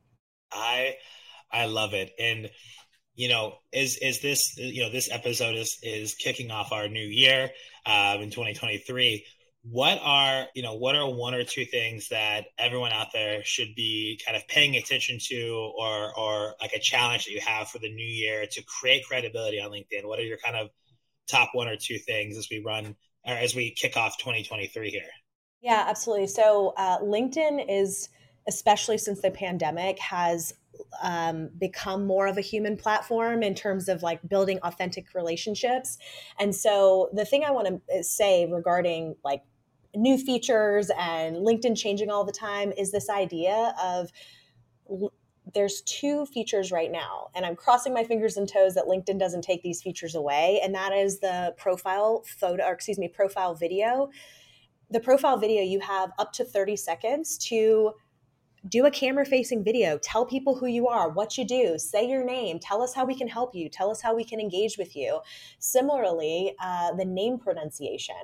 I 0.51 0.95
I 1.51 1.65
love 1.65 1.93
it. 1.93 2.11
And 2.19 2.49
you 3.15 3.29
know, 3.29 3.55
is 3.71 3.97
is 3.97 4.21
this 4.21 4.57
you 4.57 4.83
know 4.83 4.91
this 4.91 5.11
episode 5.11 5.55
is 5.55 5.77
is 5.81 6.13
kicking 6.15 6.51
off 6.51 6.71
our 6.71 6.87
new 6.87 7.05
year 7.05 7.49
um, 7.85 8.21
in 8.21 8.29
2023. 8.29 9.25
What 9.63 9.99
are 10.01 10.45
you 10.53 10.61
know 10.61 10.75
what 10.75 10.95
are 10.95 11.09
one 11.09 11.33
or 11.33 11.43
two 11.43 11.65
things 11.65 12.09
that 12.09 12.45
everyone 12.57 12.91
out 12.91 13.07
there 13.11 13.43
should 13.43 13.75
be 13.75 14.19
kind 14.23 14.37
of 14.37 14.47
paying 14.47 14.75
attention 14.75 15.17
to, 15.29 15.71
or 15.77 16.17
or 16.17 16.53
like 16.61 16.73
a 16.73 16.79
challenge 16.79 17.25
that 17.25 17.31
you 17.31 17.41
have 17.41 17.67
for 17.69 17.79
the 17.79 17.91
new 17.91 18.05
year 18.05 18.45
to 18.51 18.63
create 18.63 19.05
credibility 19.05 19.59
on 19.59 19.71
LinkedIn? 19.71 20.05
What 20.05 20.19
are 20.19 20.23
your 20.23 20.37
kind 20.37 20.55
of 20.55 20.69
top 21.27 21.49
one 21.53 21.67
or 21.67 21.75
two 21.75 21.97
things 21.97 22.37
as 22.37 22.47
we 22.49 22.59
run 22.59 22.95
or 23.25 23.33
as 23.33 23.55
we 23.55 23.71
kick 23.71 23.97
off 23.97 24.17
2023 24.19 24.89
here? 24.91 25.01
Yeah, 25.61 25.85
absolutely. 25.87 26.27
So 26.27 26.73
uh, 26.77 26.99
LinkedIn 26.99 27.65
is 27.67 28.09
especially 28.47 28.97
since 28.97 29.21
the 29.21 29.31
pandemic, 29.31 29.99
has 29.99 30.53
um, 31.01 31.49
become 31.57 32.05
more 32.05 32.27
of 32.27 32.37
a 32.37 32.41
human 32.41 32.77
platform 32.77 33.43
in 33.43 33.55
terms 33.55 33.89
of 33.89 34.03
like 34.03 34.19
building 34.27 34.59
authentic 34.63 35.13
relationships. 35.13 35.97
And 36.39 36.55
so 36.55 37.09
the 37.13 37.25
thing 37.25 37.43
I 37.43 37.51
want 37.51 37.67
to 37.67 37.99
uh, 37.99 38.03
say 38.03 38.45
regarding 38.45 39.15
like 39.23 39.43
new 39.95 40.17
features 40.17 40.91
and 40.97 41.37
LinkedIn 41.37 41.77
changing 41.77 42.09
all 42.09 42.23
the 42.23 42.31
time 42.31 42.71
is 42.77 42.91
this 42.91 43.09
idea 43.09 43.73
of 43.81 44.11
there's 45.53 45.81
two 45.81 46.25
features 46.25 46.71
right 46.71 46.91
now 46.91 47.29
and 47.33 47.45
i'm 47.45 47.55
crossing 47.55 47.93
my 47.93 48.03
fingers 48.03 48.37
and 48.37 48.49
toes 48.49 48.73
that 48.73 48.85
linkedin 48.85 49.17
doesn't 49.17 49.41
take 49.41 49.61
these 49.63 49.81
features 49.81 50.15
away 50.15 50.59
and 50.63 50.75
that 50.75 50.91
is 50.91 51.19
the 51.19 51.53
profile 51.57 52.23
photo 52.25 52.63
or 52.65 52.73
excuse 52.73 52.97
me 52.97 53.07
profile 53.07 53.53
video 53.53 54.09
the 54.89 54.99
profile 54.99 55.37
video 55.37 55.61
you 55.61 55.79
have 55.79 56.11
up 56.19 56.33
to 56.33 56.43
30 56.43 56.75
seconds 56.75 57.37
to 57.37 57.93
do 58.69 58.85
a 58.85 58.91
camera 58.91 59.25
facing 59.25 59.63
video. 59.63 59.97
Tell 59.97 60.25
people 60.25 60.55
who 60.55 60.67
you 60.67 60.87
are 60.87 61.09
what 61.09 61.37
you 61.37 61.45
do. 61.45 61.77
Say 61.77 62.07
your 62.07 62.23
name. 62.23 62.59
Tell 62.59 62.81
us 62.81 62.93
how 62.93 63.05
we 63.05 63.15
can 63.15 63.27
help 63.27 63.55
you. 63.55 63.69
Tell 63.69 63.91
us 63.91 64.01
how 64.01 64.15
we 64.15 64.23
can 64.23 64.39
engage 64.39 64.77
with 64.77 64.95
you. 64.95 65.19
Similarly 65.59 66.55
uh, 66.59 66.93
the 66.93 67.05
name 67.05 67.37
pronunciation. 67.37 68.15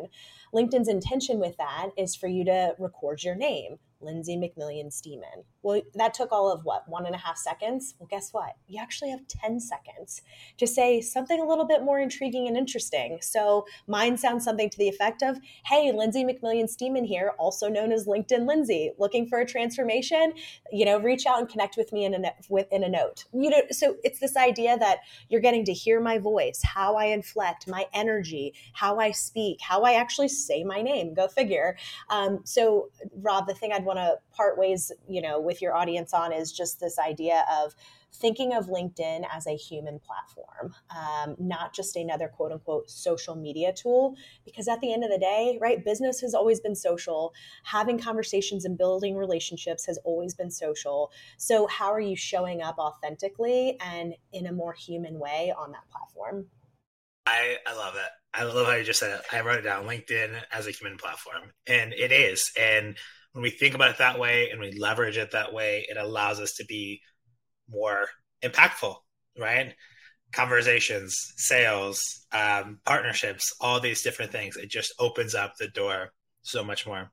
Linkedin's 0.53 0.87
intention 0.87 1.39
with 1.39 1.57
that 1.57 1.89
is 1.97 2.15
for 2.15 2.27
you 2.27 2.45
to 2.45 2.75
record 2.79 3.23
your 3.23 3.35
name 3.35 3.77
Lindsey 4.01 4.37
McMillion 4.37 4.91
Stemann. 4.91 5.43
Well, 5.63 5.81
that 5.95 6.13
took 6.13 6.31
all 6.31 6.51
of 6.51 6.65
what, 6.65 6.87
one 6.87 7.05
and 7.05 7.15
a 7.15 7.17
half 7.17 7.37
seconds? 7.37 7.95
Well, 7.97 8.07
guess 8.11 8.31
what? 8.31 8.55
You 8.67 8.81
actually 8.81 9.11
have 9.11 9.27
10 9.27 9.59
seconds 9.59 10.21
to 10.57 10.67
say 10.67 11.01
something 11.01 11.39
a 11.39 11.47
little 11.47 11.65
bit 11.65 11.83
more 11.83 11.99
intriguing 11.99 12.47
and 12.47 12.57
interesting. 12.57 13.19
So 13.21 13.65
mine 13.87 14.17
sounds 14.17 14.43
something 14.43 14.69
to 14.69 14.77
the 14.77 14.89
effect 14.89 15.23
of 15.23 15.37
Hey, 15.65 15.91
Lindsey 15.91 16.25
McMillion 16.25 16.69
Stemann 16.69 17.05
here, 17.05 17.31
also 17.39 17.69
known 17.69 17.91
as 17.91 18.05
LinkedIn 18.05 18.45
Lindsey, 18.45 18.91
looking 18.97 19.27
for 19.27 19.39
a 19.39 19.45
transformation? 19.45 20.33
You 20.71 20.85
know, 20.85 20.99
reach 20.99 21.25
out 21.25 21.39
and 21.39 21.47
connect 21.47 21.77
with 21.77 21.93
me 21.93 22.05
in 22.05 22.13
a, 22.13 22.33
with, 22.49 22.67
in 22.71 22.83
a 22.83 22.89
note. 22.89 23.25
You 23.33 23.49
know, 23.49 23.61
so 23.71 23.95
it's 24.03 24.19
this 24.19 24.35
idea 24.35 24.77
that 24.77 24.99
you're 25.29 25.41
getting 25.41 25.63
to 25.65 25.73
hear 25.73 26.01
my 26.01 26.17
voice, 26.17 26.61
how 26.63 26.95
I 26.95 27.05
inflect, 27.05 27.67
my 27.67 27.85
energy, 27.93 28.53
how 28.73 28.99
I 28.99 29.11
speak, 29.11 29.59
how 29.61 29.83
I 29.83 29.93
actually 29.93 30.27
say 30.27 30.63
my 30.63 30.81
name. 30.81 31.13
Go 31.13 31.27
figure. 31.27 31.77
Um, 32.09 32.41
so, 32.43 32.89
Rob, 33.21 33.47
the 33.47 33.53
thing 33.53 33.71
I'd 33.71 33.85
want 33.85 33.99
to 33.99 34.17
part 34.35 34.57
ways, 34.57 34.91
you 35.07 35.21
know, 35.21 35.39
with 35.39 35.52
your 35.61 35.75
audience 35.75 36.13
on 36.13 36.31
is 36.31 36.51
just 36.51 36.79
this 36.79 36.97
idea 36.99 37.45
of 37.61 37.75
thinking 38.15 38.53
of 38.53 38.67
LinkedIn 38.67 39.25
as 39.31 39.47
a 39.47 39.55
human 39.55 39.99
platform, 39.99 40.75
um, 40.95 41.35
not 41.39 41.73
just 41.73 41.95
another 41.95 42.27
quote 42.27 42.51
unquote 42.51 42.89
social 42.89 43.35
media 43.35 43.73
tool. 43.73 44.15
Because 44.45 44.67
at 44.67 44.79
the 44.81 44.93
end 44.93 45.03
of 45.03 45.09
the 45.09 45.17
day, 45.17 45.57
right, 45.59 45.83
business 45.83 46.21
has 46.21 46.33
always 46.33 46.59
been 46.59 46.75
social. 46.75 47.33
Having 47.63 47.99
conversations 47.99 48.65
and 48.65 48.77
building 48.77 49.15
relationships 49.15 49.85
has 49.85 49.97
always 49.99 50.33
been 50.33 50.51
social. 50.51 51.11
So, 51.37 51.67
how 51.67 51.91
are 51.91 51.99
you 51.99 52.15
showing 52.15 52.61
up 52.61 52.77
authentically 52.77 53.77
and 53.81 54.13
in 54.31 54.45
a 54.45 54.51
more 54.51 54.73
human 54.73 55.19
way 55.19 55.53
on 55.57 55.71
that 55.71 55.89
platform? 55.91 56.47
I, 57.25 57.57
I 57.65 57.75
love 57.75 57.95
it. 57.95 58.11
I 58.33 58.43
love 58.43 58.67
how 58.67 58.73
you 58.73 58.83
just 58.83 58.99
said 58.99 59.19
it. 59.19 59.25
I 59.31 59.41
wrote 59.41 59.59
it 59.59 59.63
down 59.63 59.85
LinkedIn 59.85 60.41
as 60.51 60.67
a 60.67 60.71
human 60.71 60.97
platform, 60.97 61.51
and 61.67 61.93
it 61.93 62.11
is. 62.11 62.51
And 62.59 62.97
when 63.33 63.43
we 63.43 63.49
think 63.49 63.75
about 63.75 63.89
it 63.89 63.97
that 63.97 64.19
way 64.19 64.49
and 64.49 64.59
we 64.59 64.71
leverage 64.71 65.17
it 65.17 65.31
that 65.31 65.53
way, 65.53 65.85
it 65.89 65.97
allows 65.97 66.39
us 66.39 66.53
to 66.53 66.65
be 66.65 67.01
more 67.69 68.07
impactful, 68.43 68.95
right? 69.37 69.73
Conversations, 70.31 71.33
sales, 71.35 72.25
um, 72.31 72.79
partnerships, 72.85 73.53
all 73.59 73.79
these 73.79 74.03
different 74.03 74.31
things. 74.31 74.55
It 74.55 74.69
just 74.69 74.93
opens 74.99 75.35
up 75.35 75.57
the 75.57 75.67
door 75.67 76.13
so 76.43 76.63
much 76.63 76.85
more. 76.85 77.11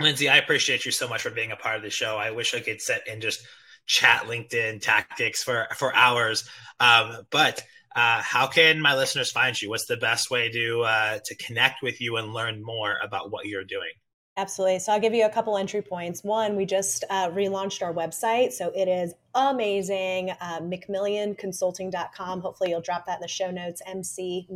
Lindsey, 0.00 0.28
I 0.28 0.38
appreciate 0.38 0.86
you 0.86 0.92
so 0.92 1.08
much 1.08 1.22
for 1.22 1.30
being 1.30 1.52
a 1.52 1.56
part 1.56 1.76
of 1.76 1.82
the 1.82 1.90
show. 1.90 2.16
I 2.16 2.30
wish 2.30 2.54
I 2.54 2.60
could 2.60 2.80
sit 2.80 3.02
and 3.10 3.20
just 3.20 3.46
chat 3.86 4.22
LinkedIn 4.22 4.80
tactics 4.80 5.42
for 5.42 5.66
for 5.76 5.94
hours, 5.94 6.48
um, 6.78 7.26
but 7.30 7.62
uh, 7.94 8.22
how 8.22 8.46
can 8.46 8.80
my 8.80 8.94
listeners 8.94 9.32
find 9.32 9.60
you? 9.60 9.68
What's 9.68 9.86
the 9.86 9.96
best 9.96 10.30
way 10.30 10.48
to 10.50 10.82
uh, 10.82 11.18
to 11.24 11.34
connect 11.34 11.82
with 11.82 12.00
you 12.00 12.16
and 12.16 12.32
learn 12.32 12.62
more 12.62 12.96
about 13.02 13.30
what 13.30 13.46
you're 13.46 13.64
doing? 13.64 13.90
Absolutely. 14.36 14.78
So 14.78 14.92
I'll 14.92 15.00
give 15.00 15.12
you 15.12 15.26
a 15.26 15.28
couple 15.28 15.56
entry 15.58 15.82
points. 15.82 16.24
One, 16.24 16.56
we 16.56 16.64
just 16.64 17.04
uh, 17.10 17.30
relaunched 17.30 17.82
our 17.82 17.92
website. 17.92 18.52
So 18.52 18.72
it 18.74 18.88
is 18.88 19.12
amazing. 19.34 20.30
Uh, 20.40 20.60
McMillionConsulting.com. 20.60 22.40
Hopefully 22.40 22.70
you'll 22.70 22.80
drop 22.80 23.06
that 23.06 23.16
in 23.16 23.20
the 23.20 23.28
show 23.28 23.50
notes. 23.50 23.82
MC 23.86 24.46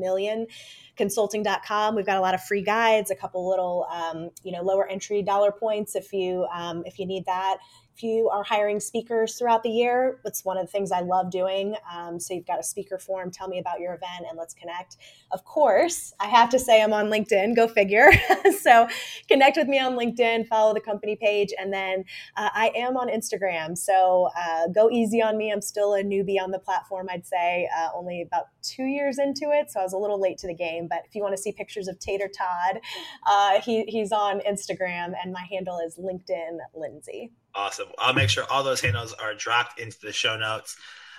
consulting.com 0.96 1.94
we've 1.94 2.06
got 2.06 2.16
a 2.16 2.20
lot 2.20 2.34
of 2.34 2.42
free 2.42 2.62
guides 2.62 3.10
a 3.10 3.16
couple 3.16 3.48
little 3.48 3.86
um, 3.92 4.30
you 4.42 4.52
know 4.52 4.62
lower 4.62 4.88
entry 4.88 5.22
dollar 5.22 5.50
points 5.50 5.96
if 5.96 6.12
you 6.12 6.46
um, 6.52 6.82
if 6.86 6.98
you 6.98 7.06
need 7.06 7.24
that 7.26 7.58
you 8.02 8.28
are 8.30 8.42
hiring 8.42 8.80
speakers 8.80 9.36
throughout 9.36 9.62
the 9.62 9.70
year, 9.70 10.20
it's 10.24 10.44
one 10.44 10.56
of 10.56 10.66
the 10.66 10.72
things 10.72 10.90
I 10.90 11.00
love 11.00 11.30
doing. 11.30 11.76
Um, 11.92 12.18
so 12.18 12.34
you've 12.34 12.46
got 12.46 12.58
a 12.58 12.62
speaker 12.62 12.98
form. 12.98 13.30
Tell 13.30 13.48
me 13.48 13.58
about 13.58 13.80
your 13.80 13.94
event 13.94 14.26
and 14.28 14.38
let's 14.38 14.54
connect. 14.54 14.96
Of 15.30 15.44
course, 15.44 16.12
I 16.20 16.26
have 16.26 16.48
to 16.50 16.58
say 16.58 16.82
I'm 16.82 16.92
on 16.92 17.06
LinkedIn. 17.06 17.56
Go 17.56 17.68
figure. 17.68 18.10
so 18.60 18.88
connect 19.28 19.56
with 19.56 19.68
me 19.68 19.78
on 19.78 19.94
LinkedIn, 19.94 20.46
follow 20.46 20.74
the 20.74 20.80
company 20.80 21.16
page, 21.16 21.52
and 21.58 21.72
then 21.72 22.04
uh, 22.36 22.50
I 22.52 22.72
am 22.74 22.96
on 22.96 23.08
Instagram. 23.08 23.76
So 23.76 24.30
uh, 24.36 24.68
go 24.68 24.90
easy 24.90 25.22
on 25.22 25.36
me. 25.36 25.52
I'm 25.52 25.62
still 25.62 25.94
a 25.94 26.02
newbie 26.02 26.40
on 26.42 26.50
the 26.50 26.58
platform. 26.58 27.08
I'd 27.10 27.26
say 27.26 27.68
uh, 27.76 27.88
only 27.94 28.22
about 28.22 28.46
two 28.62 28.84
years 28.84 29.18
into 29.18 29.50
it, 29.52 29.70
so 29.70 29.80
I 29.80 29.82
was 29.82 29.92
a 29.92 29.98
little 29.98 30.20
late 30.20 30.38
to 30.38 30.46
the 30.46 30.54
game. 30.54 30.88
But 30.88 31.02
if 31.06 31.14
you 31.14 31.22
want 31.22 31.36
to 31.36 31.42
see 31.42 31.52
pictures 31.52 31.88
of 31.88 31.98
Tater 31.98 32.28
Tot, 32.28 32.80
uh, 33.26 33.60
he, 33.60 33.84
he's 33.84 34.12
on 34.12 34.40
Instagram, 34.40 35.12
and 35.22 35.32
my 35.32 35.46
handle 35.50 35.78
is 35.84 35.96
LinkedIn 35.96 36.58
Lindsey. 36.74 37.32
Awesome. 37.54 37.88
I'll 37.98 38.14
make 38.14 38.30
sure 38.30 38.44
all 38.50 38.64
those 38.64 38.80
handles 38.80 39.12
are 39.12 39.34
dropped 39.34 39.78
into 39.78 39.96
the 40.02 40.12
show 40.12 40.36
notes. 40.36 40.76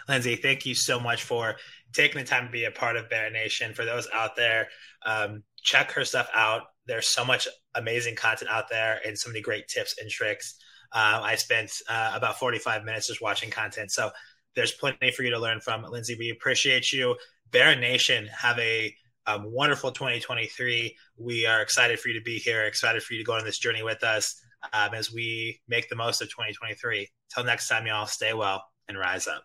Lindsey, 0.08 0.36
thank 0.36 0.66
you 0.66 0.76
so 0.76 1.00
much 1.00 1.24
for 1.24 1.56
taking 1.94 2.20
the 2.20 2.28
time 2.28 2.46
to 2.46 2.52
be 2.52 2.66
a 2.66 2.72
part 2.72 2.98
of 2.98 3.10
Bear 3.10 3.32
Nation. 3.32 3.74
For 3.74 3.86
those 3.86 4.08
out 4.14 4.36
there, 4.36 4.68
um, 5.06 5.44
check 5.64 5.92
her 5.94 6.04
stuff 6.04 6.30
out. 6.36 6.64
There's 6.88 7.08
so 7.08 7.26
much 7.26 7.48
amazing 7.74 8.16
content 8.16 8.52
out 8.52 8.70
there 8.70 9.00
and 9.06 9.18
so 9.18 9.30
many 9.30 9.42
great 9.42 9.68
tips 9.68 9.96
and 10.00 10.10
tricks. 10.10 10.56
Uh, 10.92 11.22
I 11.24 11.36
spent 11.36 11.72
uh, 11.90 12.12
about 12.14 12.38
45 12.38 12.84
minutes 12.84 13.08
just 13.08 13.22
watching 13.22 13.50
content. 13.50 13.92
So 13.92 14.12
there's 14.56 14.72
plenty 14.72 15.12
for 15.12 15.24
you 15.24 15.32
to 15.32 15.40
learn 15.40 15.62
from. 15.62 15.84
Lindsey, 15.84 16.16
we 16.16 16.30
appreciate 16.30 16.92
you. 16.92 17.16
Bear 17.52 17.76
Nation, 17.76 18.28
have 18.28 18.60
a 18.60 18.94
um, 19.26 19.52
wonderful 19.52 19.92
2023. 19.92 20.96
We 21.18 21.46
are 21.48 21.62
excited 21.62 22.00
for 22.00 22.10
you 22.10 22.20
to 22.20 22.24
be 22.24 22.38
here, 22.38 22.66
excited 22.66 23.02
for 23.02 23.14
you 23.14 23.20
to 23.20 23.26
go 23.26 23.34
on 23.34 23.46
this 23.46 23.58
journey 23.58 23.82
with 23.82 24.04
us 24.04 24.40
um, 24.74 24.94
as 24.94 25.12
we 25.12 25.60
make 25.68 25.90
the 25.90 25.96
most 25.96 26.22
of 26.22 26.30
2023. 26.30 27.08
Till 27.34 27.44
next 27.44 27.68
time, 27.68 27.88
y'all, 27.88 28.06
stay 28.06 28.34
well 28.34 28.64
and 28.88 28.98
rise 28.98 29.28
up. 29.28 29.44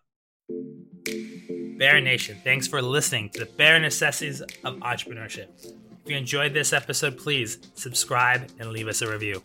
Bear 1.79 2.01
Nation, 2.01 2.37
thanks 2.45 2.67
for 2.67 2.83
listening 2.83 3.31
to 3.31 3.41
the 3.41 3.47
Bear 3.47 3.79
Necessities 3.79 4.43
of 4.65 4.77
Entrepreneurship. 4.81 5.49
If 6.05 6.11
you 6.11 6.17
enjoyed 6.17 6.53
this 6.53 6.73
episode, 6.73 7.17
please 7.17 7.59
subscribe 7.75 8.51
and 8.59 8.71
leave 8.71 8.89
us 8.89 9.03
a 9.03 9.11
review. 9.11 9.43